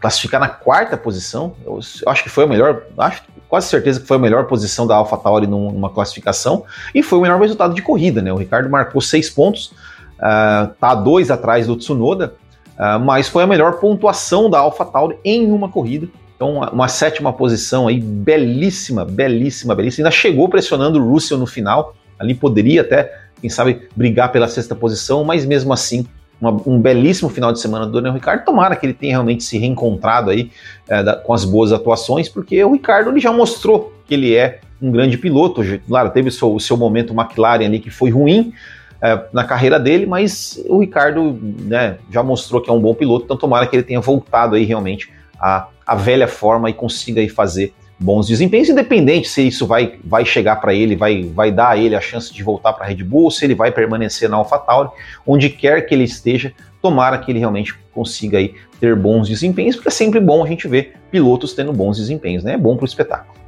classificar 0.00 0.40
na 0.40 0.48
quarta 0.48 0.96
posição. 0.96 1.54
Eu, 1.64 1.78
eu, 2.02 2.10
acho 2.10 2.22
que 2.22 2.28
foi 2.28 2.44
a 2.44 2.46
melhor, 2.46 2.82
acho 2.96 3.22
quase 3.48 3.66
certeza 3.66 4.00
que 4.00 4.06
foi 4.06 4.16
a 4.16 4.20
melhor 4.20 4.46
posição 4.46 4.86
da 4.86 4.94
AlphaTauri 4.94 5.46
numa 5.46 5.90
classificação 5.90 6.64
e 6.94 7.02
foi 7.02 7.18
o 7.18 7.22
melhor 7.22 7.40
resultado 7.40 7.74
de 7.74 7.82
corrida, 7.82 8.22
né? 8.22 8.32
O 8.32 8.36
Ricardo 8.36 8.70
marcou 8.70 9.00
seis 9.00 9.28
pontos, 9.28 9.72
uh, 10.18 10.72
tá 10.80 10.94
dois 10.94 11.30
atrás 11.30 11.66
do 11.66 11.76
Tsunoda, 11.76 12.34
uh, 12.78 12.98
mas 13.00 13.28
foi 13.28 13.42
a 13.42 13.46
melhor 13.46 13.80
pontuação 13.80 14.48
da 14.48 14.60
AlphaTauri 14.60 15.18
em 15.24 15.50
uma 15.50 15.68
corrida. 15.68 16.08
Então, 16.40 16.56
uma, 16.72 16.88
sétima 16.88 17.34
posição 17.34 17.86
aí, 17.86 18.00
belíssima, 18.00 19.04
belíssima, 19.04 19.74
belíssima. 19.74 20.06
Ainda 20.06 20.10
chegou 20.10 20.48
pressionando 20.48 20.98
o 20.98 21.06
Russell 21.06 21.36
no 21.36 21.46
final. 21.46 21.94
Ali 22.18 22.34
poderia 22.34 22.80
até, 22.80 23.14
quem 23.42 23.50
sabe, 23.50 23.82
brigar 23.94 24.32
pela 24.32 24.48
sexta 24.48 24.74
posição, 24.74 25.22
mas 25.22 25.44
mesmo 25.44 25.70
assim 25.70 26.06
uma, 26.40 26.50
um 26.66 26.80
belíssimo 26.80 27.28
final 27.28 27.52
de 27.52 27.60
semana 27.60 27.84
do 27.84 27.92
Daniel 27.92 28.14
Ricardo. 28.14 28.42
Tomara 28.42 28.74
que 28.74 28.86
ele 28.86 28.94
tenha 28.94 29.12
realmente 29.12 29.44
se 29.44 29.58
reencontrado 29.58 30.30
aí 30.30 30.50
é, 30.88 31.02
da, 31.02 31.14
com 31.14 31.34
as 31.34 31.44
boas 31.44 31.72
atuações, 31.72 32.26
porque 32.26 32.64
o 32.64 32.72
Ricardo 32.72 33.10
ele 33.10 33.20
já 33.20 33.30
mostrou 33.30 33.92
que 34.06 34.14
ele 34.14 34.34
é 34.34 34.60
um 34.80 34.90
grande 34.90 35.18
piloto. 35.18 35.60
Claro, 35.86 36.08
teve 36.08 36.30
o 36.30 36.32
seu, 36.32 36.54
o 36.54 36.58
seu 36.58 36.74
momento 36.78 37.12
McLaren 37.12 37.66
ali 37.66 37.78
que 37.78 37.90
foi 37.90 38.08
ruim 38.08 38.54
é, 39.02 39.26
na 39.30 39.44
carreira 39.44 39.78
dele, 39.78 40.06
mas 40.06 40.58
o 40.70 40.78
Ricardo 40.78 41.38
né, 41.66 41.98
já 42.10 42.22
mostrou 42.22 42.62
que 42.62 42.70
é 42.70 42.72
um 42.72 42.80
bom 42.80 42.94
piloto, 42.94 43.26
então 43.26 43.36
tomara 43.36 43.66
que 43.66 43.76
ele 43.76 43.82
tenha 43.82 44.00
voltado 44.00 44.56
aí 44.56 44.64
realmente 44.64 45.19
à, 45.40 45.68
à 45.86 45.94
velha 45.94 46.28
forma 46.28 46.68
e 46.68 46.74
consiga 46.74 47.20
aí 47.20 47.28
fazer 47.28 47.72
bons 47.98 48.26
desempenhos, 48.26 48.70
independente 48.70 49.28
se 49.28 49.46
isso 49.46 49.66
vai, 49.66 49.98
vai 50.02 50.24
chegar 50.24 50.56
para 50.56 50.72
ele, 50.72 50.96
vai, 50.96 51.22
vai 51.22 51.52
dar 51.52 51.70
a 51.70 51.76
ele 51.76 51.94
a 51.94 52.00
chance 52.00 52.32
de 52.32 52.42
voltar 52.42 52.72
para 52.72 52.86
a 52.86 52.88
Red 52.88 53.04
Bull, 53.04 53.30
se 53.30 53.44
ele 53.44 53.54
vai 53.54 53.70
permanecer 53.70 54.28
na 54.28 54.38
AlphaTauri, 54.38 54.88
onde 55.26 55.50
quer 55.50 55.82
que 55.82 55.94
ele 55.94 56.04
esteja, 56.04 56.52
tomara 56.80 57.18
que 57.18 57.30
ele 57.30 57.38
realmente 57.38 57.78
consiga 57.92 58.38
aí 58.38 58.54
ter 58.80 58.96
bons 58.96 59.28
desempenhos, 59.28 59.76
porque 59.76 59.88
é 59.88 59.92
sempre 59.92 60.18
bom 60.18 60.42
a 60.42 60.48
gente 60.48 60.66
ver 60.66 60.94
pilotos 61.10 61.52
tendo 61.52 61.72
bons 61.74 61.98
desempenhos, 61.98 62.42
né? 62.42 62.54
É 62.54 62.56
bom 62.56 62.74
para 62.74 62.84
o 62.84 62.86
espetáculo. 62.86 63.38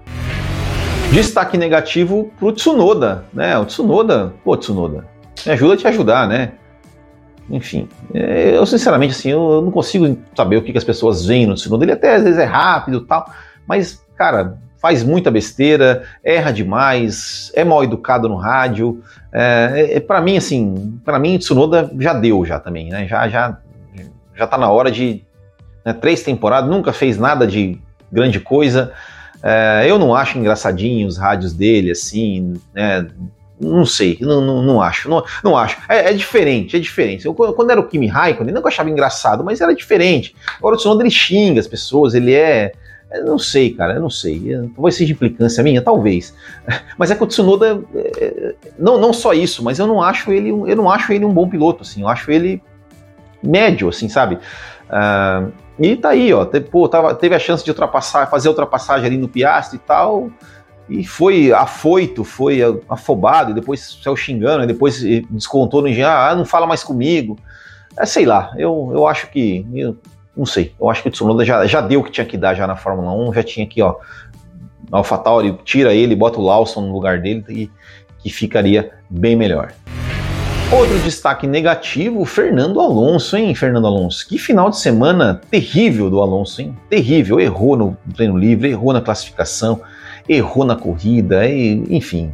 Destaque 1.12 1.56
negativo 1.56 2.30
para 2.38 2.49
o 2.49 2.52
Tsunoda, 2.52 3.25
né? 3.32 3.56
O 3.58 3.64
Tsunoda, 3.64 4.34
pô, 4.44 4.56
Tsunoda, 4.56 5.06
me 5.46 5.52
ajuda 5.52 5.75
a 5.75 5.76
te 5.78 5.88
ajudar, 5.88 6.28
né? 6.28 6.52
Enfim, 7.50 7.88
é, 8.14 8.56
eu 8.56 8.64
sinceramente 8.64 9.12
assim, 9.12 9.30
eu 9.30 9.61
não 9.62 9.70
consigo 9.70 10.16
saber 10.34 10.56
o 10.56 10.62
que, 10.62 10.76
as 10.76 10.84
pessoas 10.84 11.26
veem 11.26 11.46
no 11.46 11.54
Tsunoda. 11.54 11.84
Ele 11.84 11.92
até 11.92 12.14
às 12.14 12.22
vezes 12.22 12.38
é 12.38 12.44
rápido 12.44 13.00
tal, 13.02 13.30
mas, 13.66 14.04
cara, 14.16 14.58
faz 14.80 15.04
muita 15.04 15.30
besteira, 15.30 16.04
erra 16.25 16.52
demais, 16.52 17.52
é 17.54 17.64
mal 17.64 17.84
educado 17.84 18.28
no 18.28 18.37
rádio. 18.37 19.02
É, 19.32 19.92
é 19.92 20.00
para 20.00 20.20
mim, 20.20 20.37
assim, 20.37 20.99
para 21.04 21.18
mim, 21.18 21.38
Tsunoda 21.38 21.90
já 21.99 22.12
deu 22.12 22.44
já 22.44 22.58
também, 22.58 22.88
né? 22.90 23.06
Já, 23.06 23.28
já, 23.28 23.58
já 24.34 24.46
tá 24.46 24.58
na 24.58 24.70
hora 24.70 24.90
de 24.90 25.22
né, 25.84 25.92
três 25.92 26.22
temporadas, 26.22 26.70
nunca 26.70 26.92
fez 26.92 27.18
nada 27.18 27.46
de 27.46 27.78
grande 28.11 28.40
coisa. 28.40 28.92
É, 29.42 29.84
eu 29.87 29.99
não 29.99 30.14
acho 30.14 30.38
engraçadinho 30.38 31.06
os 31.08 31.18
rádios 31.18 31.52
dele, 31.52 31.90
assim, 31.90 32.54
né? 32.72 33.06
Não 33.62 33.87
sei, 33.87 34.19
não, 34.21 34.40
não, 34.40 34.62
não 34.62 34.83
acho, 34.83 35.09
não, 35.09 35.25
não 35.45 35.57
acho. 35.57 35.78
É, 35.88 36.11
é, 36.11 36.12
diferente, 36.12 36.76
é 36.76 36.81
diferente. 36.81 37.25
Eu, 37.25 37.33
quando 37.33 37.71
era 37.71 37.81
o 37.81 37.87
Kimi 37.87 38.09
Raikkonen, 38.09 38.52
eu 38.52 38.61
não 38.61 38.66
achava 38.66 38.90
engraçado, 38.90 39.45
mas 39.45 39.61
era 39.61 39.73
diferente. 39.75 40.35
Agora 40.59 40.75
o 40.75 40.78
Tsunoda 40.78 41.02
ele 41.02 41.11
xinga 41.11 41.61
as 41.61 41.69
pessoas, 41.69 42.14
ele 42.14 42.35
é, 42.35 42.73
eu 43.12 43.25
não 43.25 43.38
sei, 43.38 43.73
cara, 43.73 43.95
eu 43.95 44.00
não 44.00 44.11
sei. 44.11 44.42
Talvez 44.75 44.97
seja 44.97 45.12
implicância 45.12 45.62
minha, 45.62 45.81
talvez. 45.81 46.35
Mas 46.99 47.11
é 47.11 47.14
que 47.14 47.23
o 47.23 47.26
Tsunoda, 47.26 47.81
é, 47.95 48.54
não, 48.78 48.99
não 48.99 49.12
só 49.12 49.33
isso, 49.33 49.62
mas 49.62 49.78
eu 49.78 49.87
não 49.87 50.02
acho 50.02 50.33
ele, 50.33 50.50
eu 50.50 50.76
não 50.76 50.90
acho 50.90 51.12
ele 51.12 51.25
um 51.25 51.33
bom 51.33 51.49
piloto, 51.49 51.83
assim. 51.83 52.02
Eu 52.02 52.09
acho 52.09 52.31
ele 52.31 52.62
médio, 53.42 53.88
assim, 53.88 54.09
sabe? 54.09 54.38
Uh, 54.88 55.52
e 55.78 55.97
tá 55.97 56.11
aí, 56.11 56.33
ó. 56.33 56.45
Teve, 56.45 56.69
pô, 56.69 56.88
tava, 56.88 57.14
teve 57.14 57.35
a 57.35 57.38
chance 57.38 57.64
de 57.64 57.71
ultrapassar, 57.71 58.31
fazer 58.31 58.49
a 58.49 58.50
ultrapassagem 58.50 59.07
ali 59.07 59.16
no 59.16 59.28
Piastri 59.28 59.76
e 59.76 59.81
tal. 59.81 60.31
E 60.88 61.04
foi 61.04 61.52
afoito, 61.52 62.24
foi 62.24 62.60
afobado, 62.88 63.52
e 63.52 63.54
depois 63.54 63.98
saiu 64.02 64.16
xingando, 64.16 64.66
depois 64.66 65.00
descontou 65.30 65.80
no 65.80 65.88
engenheiro, 65.88 66.12
ah, 66.12 66.34
não 66.34 66.44
fala 66.44 66.66
mais 66.66 66.82
comigo. 66.82 67.38
É, 67.98 68.06
sei 68.06 68.24
lá, 68.24 68.52
eu, 68.56 68.90
eu 68.92 69.06
acho 69.06 69.30
que. 69.30 69.66
Eu, 69.72 69.96
não 70.36 70.46
sei, 70.46 70.74
eu 70.80 70.88
acho 70.88 71.02
que 71.02 71.08
o 71.08 71.10
Tsunoda 71.10 71.44
já, 71.44 71.66
já 71.66 71.80
deu 71.80 72.00
o 72.00 72.04
que 72.04 72.10
tinha 72.10 72.26
que 72.26 72.38
dar 72.38 72.54
já 72.54 72.66
na 72.66 72.74
Fórmula 72.74 73.12
1, 73.12 73.34
já 73.34 73.42
tinha 73.42 73.66
aqui, 73.66 73.82
ó. 73.82 73.96
AlphaTauri 74.90 75.58
tira 75.64 75.94
ele, 75.94 76.16
bota 76.16 76.38
o 76.38 76.42
Lawson 76.42 76.82
no 76.82 76.92
lugar 76.92 77.20
dele 77.20 77.44
e 77.48 77.70
que 78.22 78.30
ficaria 78.30 78.92
bem 79.08 79.36
melhor. 79.36 79.72
Outro 80.70 80.98
destaque 81.00 81.46
negativo, 81.46 82.24
Fernando 82.24 82.80
Alonso, 82.80 83.36
hein, 83.36 83.54
Fernando 83.54 83.86
Alonso? 83.86 84.26
Que 84.26 84.38
final 84.38 84.70
de 84.70 84.78
semana 84.78 85.38
terrível 85.50 86.08
do 86.08 86.20
Alonso, 86.22 86.62
hein? 86.62 86.74
Terrível, 86.88 87.38
errou 87.38 87.76
no 87.76 87.96
treino 88.14 88.38
livre, 88.38 88.70
errou 88.70 88.90
na 88.92 89.02
classificação, 89.02 89.82
errou 90.28 90.64
na 90.64 90.76
corrida, 90.76 91.46
e, 91.46 91.84
enfim, 91.88 92.32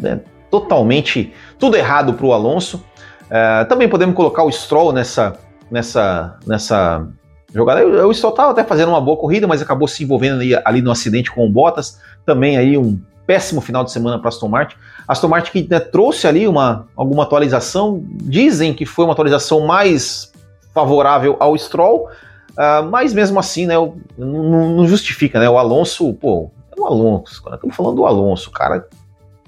né, 0.00 0.20
totalmente 0.50 1.32
tudo 1.58 1.76
errado 1.76 2.14
para 2.14 2.26
o 2.26 2.32
Alonso. 2.32 2.84
Uh, 3.26 3.68
também 3.68 3.88
podemos 3.88 4.14
colocar 4.14 4.42
o 4.42 4.50
Stroll 4.50 4.92
nessa, 4.92 5.36
nessa, 5.70 6.38
nessa 6.46 7.06
jogada. 7.52 7.84
O 8.06 8.12
Stroll 8.14 8.32
estava 8.32 8.52
até 8.52 8.64
fazendo 8.64 8.88
uma 8.88 9.00
boa 9.00 9.16
corrida, 9.16 9.46
mas 9.46 9.60
acabou 9.60 9.86
se 9.86 10.02
envolvendo 10.02 10.40
ali, 10.40 10.54
ali 10.64 10.82
no 10.82 10.90
acidente 10.90 11.30
com 11.30 11.46
o 11.46 11.50
Bottas. 11.50 12.00
Também 12.24 12.56
aí 12.56 12.78
um 12.78 12.98
péssimo 13.26 13.60
final 13.60 13.84
de 13.84 13.92
semana 13.92 14.18
para 14.18 14.28
Aston 14.28 14.48
Martin. 14.48 14.76
Aston 15.06 15.28
Martin 15.28 15.52
que 15.52 15.68
né, 15.68 15.78
trouxe 15.78 16.26
ali 16.26 16.48
uma, 16.48 16.86
alguma 16.96 17.24
atualização, 17.24 18.02
dizem 18.06 18.72
que 18.72 18.86
foi 18.86 19.04
uma 19.04 19.12
atualização 19.12 19.66
mais 19.66 20.32
favorável 20.72 21.36
ao 21.38 21.56
Stroll, 21.58 22.08
uh, 22.52 22.88
mas 22.90 23.12
mesmo 23.12 23.38
assim, 23.38 23.66
né, 23.66 23.74
não, 23.74 24.76
não, 24.76 24.86
justifica, 24.86 25.38
né, 25.38 25.48
o 25.48 25.58
Alonso, 25.58 26.14
pô, 26.14 26.50
o 26.80 26.86
Alonso, 26.86 27.42
estamos 27.52 27.76
falando 27.76 27.96
do 27.96 28.06
Alonso, 28.06 28.50
o 28.50 28.52
cara 28.52 28.86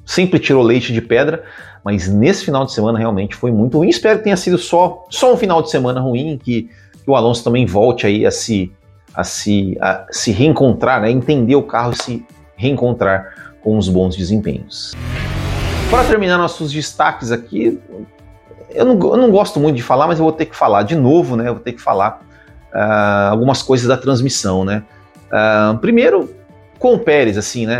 sempre 0.04 0.38
tirou 0.38 0.62
leite 0.62 0.92
de 0.92 1.00
pedra, 1.00 1.44
mas 1.84 2.08
nesse 2.08 2.44
final 2.44 2.64
de 2.64 2.72
semana 2.72 2.98
realmente 2.98 3.36
foi 3.36 3.50
muito 3.50 3.78
ruim, 3.78 3.88
espero 3.88 4.18
que 4.18 4.24
tenha 4.24 4.36
sido 4.36 4.58
só, 4.58 5.04
só 5.08 5.32
um 5.32 5.36
final 5.36 5.62
de 5.62 5.70
semana 5.70 6.00
ruim, 6.00 6.38
que, 6.42 6.68
que 7.04 7.10
o 7.10 7.14
Alonso 7.14 7.44
também 7.44 7.64
volte 7.64 8.06
aí 8.06 8.26
a 8.26 8.30
se, 8.30 8.72
a 9.14 9.24
se, 9.24 9.76
a 9.80 10.06
se 10.10 10.32
reencontrar, 10.32 11.00
né, 11.00 11.10
entender 11.10 11.54
o 11.54 11.62
carro 11.62 11.92
e 11.92 12.02
se 12.02 12.26
reencontrar 12.56 13.54
com 13.62 13.78
os 13.78 13.88
bons 13.88 14.16
desempenhos. 14.16 14.94
Para 15.90 16.04
terminar 16.04 16.38
nossos 16.38 16.72
destaques 16.72 17.32
aqui, 17.32 17.78
eu 18.70 18.84
não, 18.84 18.94
eu 18.94 19.16
não, 19.16 19.30
gosto 19.30 19.58
muito 19.58 19.76
de 19.76 19.82
falar, 19.82 20.06
mas 20.06 20.18
eu 20.18 20.24
vou 20.24 20.32
ter 20.32 20.46
que 20.46 20.56
falar 20.56 20.84
de 20.84 20.94
novo, 20.94 21.36
né? 21.36 21.48
Eu 21.48 21.54
vou 21.54 21.62
ter 21.62 21.72
que 21.72 21.80
falar 21.80 22.20
uh, 22.72 23.30
algumas 23.30 23.62
coisas 23.62 23.88
da 23.88 23.96
transmissão, 23.96 24.64
né? 24.64 24.84
Uh, 25.26 25.76
primeiro, 25.78 26.32
com 26.80 26.94
o 26.94 26.98
Pérez, 26.98 27.36
assim, 27.38 27.66
né? 27.66 27.78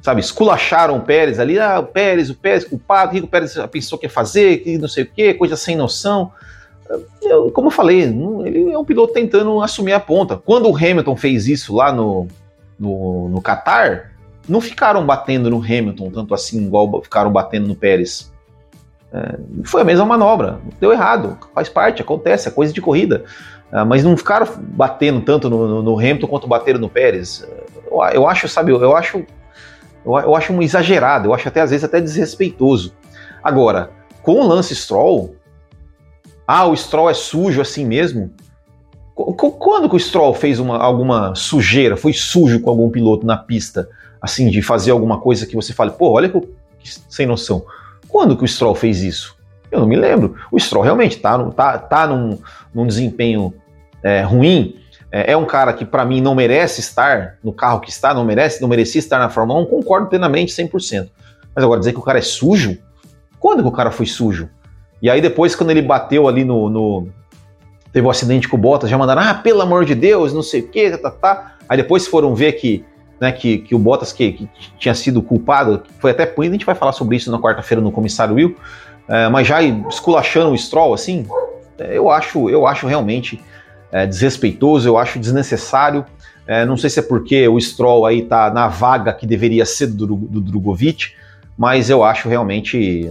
Sabe, 0.00 0.20
esculacharam 0.20 0.96
o 0.96 1.00
Pérez 1.00 1.40
ali, 1.40 1.58
ah, 1.58 1.80
o 1.80 1.86
Pérez, 1.86 2.30
o 2.30 2.34
Pérez 2.34 2.64
culpado, 2.64 3.10
o 3.10 3.14
que 3.14 3.24
o 3.24 3.26
Pérez 3.26 3.56
pensou 3.72 3.98
que 3.98 4.06
ia 4.06 4.10
fazer, 4.10 4.58
que 4.58 4.78
não 4.78 4.86
sei 4.86 5.02
o 5.02 5.10
quê, 5.10 5.34
coisa 5.34 5.56
sem 5.56 5.74
noção. 5.74 6.30
Eu, 7.20 7.50
como 7.50 7.68
eu 7.68 7.72
falei, 7.72 8.02
ele 8.02 8.70
é 8.70 8.78
um 8.78 8.84
piloto 8.84 9.12
tentando 9.12 9.60
assumir 9.60 9.94
a 9.94 10.00
ponta. 10.00 10.36
Quando 10.36 10.70
o 10.70 10.76
Hamilton 10.76 11.16
fez 11.16 11.48
isso 11.48 11.74
lá 11.74 11.90
no, 11.90 12.28
no, 12.78 13.28
no 13.30 13.42
Qatar, 13.42 14.12
não 14.48 14.60
ficaram 14.60 15.04
batendo 15.04 15.50
no 15.50 15.58
Hamilton 15.58 16.10
tanto 16.10 16.34
assim, 16.34 16.64
igual 16.64 17.02
ficaram 17.02 17.32
batendo 17.32 17.66
no 17.66 17.74
Pérez. 17.74 18.32
É, 19.12 19.38
foi 19.64 19.80
a 19.80 19.84
mesma 19.84 20.04
manobra, 20.04 20.60
deu 20.78 20.92
errado, 20.92 21.38
faz 21.54 21.68
parte, 21.68 22.02
acontece, 22.02 22.48
é 22.48 22.50
coisa 22.50 22.72
de 22.72 22.80
corrida. 22.80 23.24
É, 23.72 23.84
mas 23.84 24.04
não 24.04 24.16
ficaram 24.16 24.46
batendo 24.58 25.20
tanto 25.20 25.50
no, 25.50 25.66
no, 25.66 25.82
no, 25.82 25.98
Hamilton 25.98 26.26
quanto 26.26 26.46
bateram 26.46 26.78
no 26.78 26.88
Pérez. 26.88 27.46
Eu, 28.04 28.22
eu 28.22 28.28
acho, 28.28 28.48
sabe, 28.48 28.72
eu, 28.72 28.80
eu 28.80 28.96
acho, 28.96 29.18
eu, 30.04 30.18
eu, 30.18 30.34
acho 30.34 30.52
um 30.52 30.62
exagerado, 30.62 31.28
eu 31.28 31.34
acho 31.34 31.48
até 31.48 31.60
às 31.60 31.70
vezes 31.70 31.84
até 31.84 32.00
desrespeitoso. 32.00 32.92
Agora, 33.42 33.90
com 34.22 34.40
o 34.40 34.46
Lance 34.46 34.74
Stroll, 34.74 35.36
ah, 36.46 36.66
o 36.66 36.76
Stroll 36.76 37.10
é 37.10 37.14
sujo 37.14 37.60
assim 37.60 37.84
mesmo. 37.84 38.30
Quando 39.14 39.88
que 39.88 39.96
o 39.96 40.00
Stroll 40.00 40.32
fez 40.32 40.60
uma, 40.60 40.78
alguma 40.78 41.34
sujeira, 41.34 41.96
foi 41.96 42.12
sujo 42.12 42.60
com 42.60 42.70
algum 42.70 42.88
piloto 42.88 43.26
na 43.26 43.36
pista? 43.36 43.88
assim, 44.20 44.50
de 44.50 44.60
fazer 44.62 44.90
alguma 44.90 45.20
coisa 45.20 45.46
que 45.46 45.54
você 45.54 45.72
fale, 45.72 45.92
pô, 45.92 46.10
olha 46.10 46.28
que, 46.28 46.40
que 46.78 46.90
sem 47.08 47.26
noção. 47.26 47.64
Quando 48.08 48.36
que 48.36 48.44
o 48.44 48.48
Stroll 48.48 48.74
fez 48.74 49.02
isso? 49.02 49.36
Eu 49.70 49.80
não 49.80 49.86
me 49.86 49.96
lembro. 49.96 50.36
O 50.50 50.58
Stroll 50.58 50.84
realmente 50.84 51.16
está 51.16 51.38
tá, 51.50 51.78
tá 51.78 52.06
num, 52.06 52.38
num 52.74 52.86
desempenho 52.86 53.52
é, 54.02 54.22
ruim. 54.22 54.76
É, 55.10 55.32
é, 55.32 55.36
um 55.36 55.44
cara 55.44 55.72
que, 55.72 55.84
para 55.84 56.04
mim, 56.04 56.20
não 56.20 56.34
merece 56.34 56.80
estar 56.80 57.38
no 57.42 57.52
carro 57.52 57.80
que 57.80 57.90
está, 57.90 58.12
não 58.12 58.24
merece, 58.24 58.60
não 58.60 58.68
merecia 58.68 58.98
estar 58.98 59.18
na 59.18 59.30
Fórmula 59.30 59.60
1. 59.60 59.66
Concordo 59.66 60.06
plenamente, 60.08 60.52
100%. 60.52 61.08
Mas 61.54 61.64
agora, 61.64 61.80
dizer 61.80 61.92
que 61.92 61.98
o 61.98 62.02
cara 62.02 62.18
é 62.18 62.22
sujo? 62.22 62.76
Quando 63.40 63.62
que 63.62 63.68
o 63.68 63.72
cara 63.72 63.90
foi 63.90 64.06
sujo? 64.06 64.50
E 65.00 65.08
aí, 65.08 65.20
depois, 65.20 65.54
quando 65.54 65.70
ele 65.70 65.82
bateu 65.82 66.28
ali 66.28 66.44
no. 66.44 66.68
no 66.68 67.08
teve 67.92 68.06
um 68.06 68.10
acidente 68.10 68.46
com 68.46 68.56
o 68.56 68.60
Bottas, 68.60 68.90
já 68.90 68.98
mandaram, 68.98 69.22
ah, 69.22 69.34
pelo 69.34 69.62
amor 69.62 69.84
de 69.84 69.94
Deus, 69.94 70.34
não 70.34 70.42
sei 70.42 70.60
o 70.60 70.68
quê, 70.68 70.90
tá, 70.90 70.98
tá, 70.98 71.10
tá. 71.10 71.54
Aí 71.66 71.76
depois 71.76 72.06
foram 72.06 72.34
ver 72.34 72.52
que 72.52 72.84
né, 73.20 73.32
que, 73.32 73.58
que 73.58 73.74
o 73.74 73.78
Bottas 73.78 74.12
que, 74.12 74.32
que, 74.32 74.48
tinha 74.78 74.94
sido 74.94 75.22
culpado, 75.22 75.82
foi 75.98 76.12
até 76.12 76.24
punido, 76.24 76.52
a 76.52 76.58
gente 76.58 76.66
vai 76.66 76.74
falar 76.74 76.92
sobre 76.92 77.16
isso 77.16 77.30
na 77.30 77.38
quarta-feira 77.38 77.80
no 77.80 77.90
comissário 77.90 78.34
Will, 78.34 78.56
é, 79.08 79.28
mas 79.28 79.46
já 79.46 79.62
esculachando 79.62 80.52
o 80.52 80.58
Stroll 80.58 80.94
assim, 80.94 81.26
é, 81.78 81.96
eu 81.96 82.10
acho, 82.10 82.48
eu 82.48 82.66
acho 82.66 82.86
realmente 82.86 83.42
é, 83.90 84.06
desrespeitoso, 84.06 84.88
eu 84.88 84.98
acho 84.98 85.18
desnecessário. 85.18 86.04
É, 86.46 86.64
não 86.64 86.76
sei 86.76 86.88
se 86.88 86.98
é 86.98 87.02
porque 87.02 87.46
o 87.46 87.60
Stroll 87.60 88.06
aí 88.06 88.22
tá 88.22 88.50
na 88.50 88.68
vaga 88.68 89.12
que 89.12 89.26
deveria 89.26 89.66
ser 89.66 89.88
do, 89.88 90.06
do 90.06 90.40
Drogovic, 90.40 91.12
mas 91.56 91.90
eu 91.90 92.04
acho 92.04 92.28
realmente, 92.28 93.10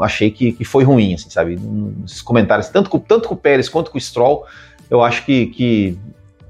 achei 0.00 0.30
que, 0.30 0.52
que 0.52 0.64
foi 0.64 0.84
ruim, 0.84 1.14
assim, 1.14 1.28
sabe? 1.28 1.58
Esses 2.04 2.22
comentários, 2.22 2.68
tanto 2.68 2.88
com, 2.88 2.98
tanto 2.98 3.28
com 3.28 3.34
o 3.34 3.36
Pérez 3.36 3.68
quanto 3.68 3.90
com 3.90 3.98
o 3.98 4.00
Stroll, 4.00 4.46
eu 4.88 5.02
acho 5.02 5.24
que, 5.26 5.46
que 5.46 5.98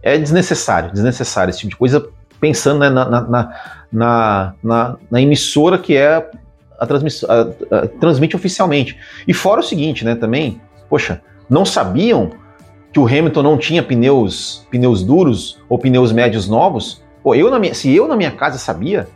é 0.03 0.19
desnecessário, 0.19 0.93
desnecessário 0.93 1.51
esse 1.51 1.61
tipo 1.61 1.71
de 1.71 1.77
coisa 1.77 2.07
pensando 2.39 2.81
né, 2.81 2.91
na, 2.91 3.05
na, 3.09 4.55
na, 4.63 4.97
na, 5.11 5.23
emissora 5.23 5.79
que 5.79 5.97
é 5.97 6.31
a, 6.79 6.87
transmissão, 6.87 7.29
transmite 7.99 8.37
oficialmente. 8.37 8.97
E 9.27 9.35
fora 9.35 9.61
o 9.61 9.65
seguinte, 9.65 10.05
né, 10.05 10.15
também, 10.15 10.61
poxa, 10.89 11.21
não 11.49 11.65
sabiam 11.65 12.31
que 12.93 12.99
o 12.99 13.07
Hamilton 13.07 13.43
não 13.43 13.59
tinha 13.59 13.83
pneus, 13.83 14.67
pneus 14.71 15.03
duros 15.03 15.59
ou 15.69 15.79
pneus 15.79 16.13
médios 16.13 16.49
novos? 16.49 17.03
Pô, 17.23 17.35
eu 17.35 17.51
na 17.51 17.59
minha, 17.59 17.75
se 17.75 17.95
eu 17.95 18.09
na 18.09 18.17
minha 18.17 18.31
casa 18.31 18.59
sabia, 18.59 19.07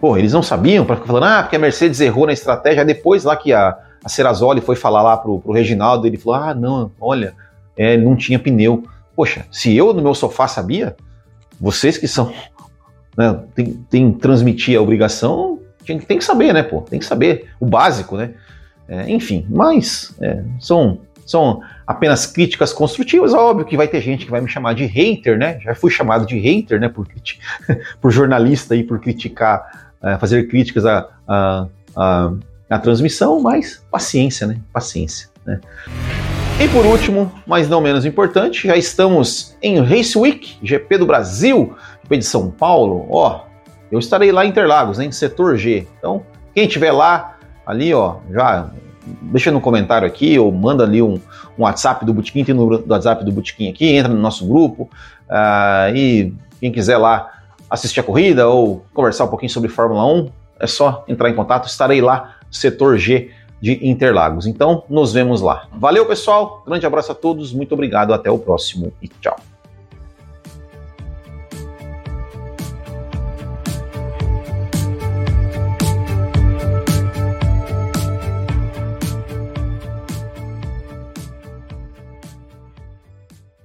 pô, 0.00 0.16
eles 0.16 0.32
não 0.32 0.42
sabiam, 0.42 0.84
para 0.84 0.96
falando, 0.96 1.24
ah, 1.24 1.42
porque 1.42 1.56
a 1.56 1.58
Mercedes 1.58 2.00
errou 2.00 2.26
na 2.26 2.32
estratégia, 2.32 2.84
depois 2.84 3.24
lá 3.24 3.36
que 3.36 3.52
a, 3.52 3.78
a 4.04 4.60
foi 4.60 4.76
falar 4.76 5.02
lá 5.02 5.16
pro, 5.16 5.38
pro 5.40 5.52
Reginaldo, 5.52 6.06
ele 6.06 6.16
falou, 6.16 6.40
ah, 6.40 6.54
não, 6.54 6.90
olha, 7.00 7.34
é, 7.76 7.96
não 7.96 8.16
tinha 8.16 8.38
pneu. 8.38 8.82
Poxa, 9.14 9.46
se 9.50 9.76
eu 9.76 9.92
no 9.92 10.02
meu 10.02 10.14
sofá 10.14 10.48
sabia, 10.48 10.96
vocês 11.60 11.96
que 11.96 12.08
são, 12.08 12.32
né, 13.16 13.40
tem, 13.54 13.72
tem 13.88 14.12
transmitir 14.12 14.78
a 14.78 14.82
obrigação, 14.82 15.60
tem, 15.86 15.98
tem, 15.98 16.18
que 16.18 16.24
saber, 16.24 16.52
né, 16.52 16.62
pô? 16.62 16.80
Tem 16.82 16.98
que 16.98 17.04
saber 17.04 17.50
o 17.58 17.66
básico, 17.66 18.16
né? 18.16 18.34
É, 18.88 19.10
enfim, 19.10 19.46
mas 19.48 20.14
é, 20.20 20.42
são 20.58 20.98
são 21.26 21.60
apenas 21.86 22.26
críticas 22.26 22.72
construtivas. 22.72 23.32
Óbvio 23.32 23.64
que 23.64 23.76
vai 23.76 23.88
ter 23.88 24.00
gente 24.00 24.24
que 24.24 24.30
vai 24.30 24.40
me 24.40 24.48
chamar 24.48 24.74
de 24.74 24.84
hater, 24.84 25.38
né? 25.38 25.58
Já 25.60 25.74
fui 25.74 25.90
chamado 25.90 26.26
de 26.26 26.38
hater, 26.38 26.80
né? 26.80 26.88
Por, 26.88 27.06
por 28.00 28.10
jornalista 28.10 28.74
aí, 28.74 28.82
por 28.82 29.00
criticar, 29.00 29.94
uh, 30.02 30.18
fazer 30.18 30.48
críticas 30.48 30.84
à, 30.84 31.08
à, 31.26 31.66
à, 32.68 32.78
transmissão, 32.78 33.40
mas 33.40 33.84
paciência, 33.90 34.46
né? 34.46 34.58
Paciência, 34.72 35.28
né? 35.44 35.60
E 36.60 36.68
por 36.68 36.84
último, 36.84 37.32
mas 37.46 37.68
não 37.68 37.80
menos 37.80 38.04
importante, 38.04 38.68
já 38.68 38.76
estamos 38.76 39.56
em 39.62 39.80
Race 39.80 40.16
Week, 40.16 40.58
GP 40.62 40.98
do 40.98 41.06
Brasil, 41.06 41.74
GP 42.02 42.18
de 42.18 42.24
São 42.24 42.50
Paulo. 42.50 43.06
Ó, 43.10 43.40
eu 43.90 43.98
estarei 43.98 44.30
lá 44.30 44.44
em 44.44 44.50
Interlagos, 44.50 45.00
em 45.00 45.10
setor 45.10 45.56
G. 45.56 45.86
Então, 45.98 46.24
quem 46.54 46.66
estiver 46.66 46.92
lá, 46.92 47.36
ali, 47.66 47.92
ó, 47.94 48.16
já 48.30 48.70
deixa 49.04 49.50
no 49.50 49.60
comentário 49.60 50.06
aqui 50.06 50.38
ou 50.38 50.52
manda 50.52 50.84
ali 50.84 51.02
um, 51.02 51.20
um 51.58 51.62
WhatsApp 51.62 52.04
do 52.04 52.14
Botequim, 52.14 52.44
tem 52.44 52.54
o 52.54 52.58
número 52.58 52.82
do 52.82 52.92
WhatsApp 52.92 53.24
do 53.24 53.32
Botequim 53.32 53.68
aqui, 53.68 53.92
entra 53.92 54.12
no 54.12 54.20
nosso 54.20 54.46
grupo 54.46 54.88
uh, 55.28 55.94
e 55.94 56.34
quem 56.60 56.70
quiser 56.70 56.96
lá 56.96 57.30
assistir 57.68 58.00
a 58.00 58.02
corrida 58.02 58.48
ou 58.48 58.84
conversar 58.92 59.24
um 59.24 59.28
pouquinho 59.28 59.50
sobre 59.50 59.68
Fórmula 59.68 60.04
1, 60.06 60.30
é 60.60 60.66
só 60.66 61.04
entrar 61.08 61.30
em 61.30 61.34
contato, 61.34 61.66
estarei 61.66 62.00
lá, 62.00 62.36
setor 62.50 62.98
G 62.98 63.30
de 63.60 63.78
Interlagos. 63.88 64.46
Então, 64.46 64.84
nos 64.88 65.12
vemos 65.12 65.40
lá. 65.40 65.66
Valeu, 65.72 66.04
pessoal, 66.04 66.62
grande 66.66 66.84
abraço 66.84 67.12
a 67.12 67.14
todos, 67.14 67.52
muito 67.52 67.72
obrigado, 67.72 68.12
até 68.12 68.30
o 68.30 68.38
próximo 68.38 68.92
e 69.00 69.08
tchau. 69.08 69.36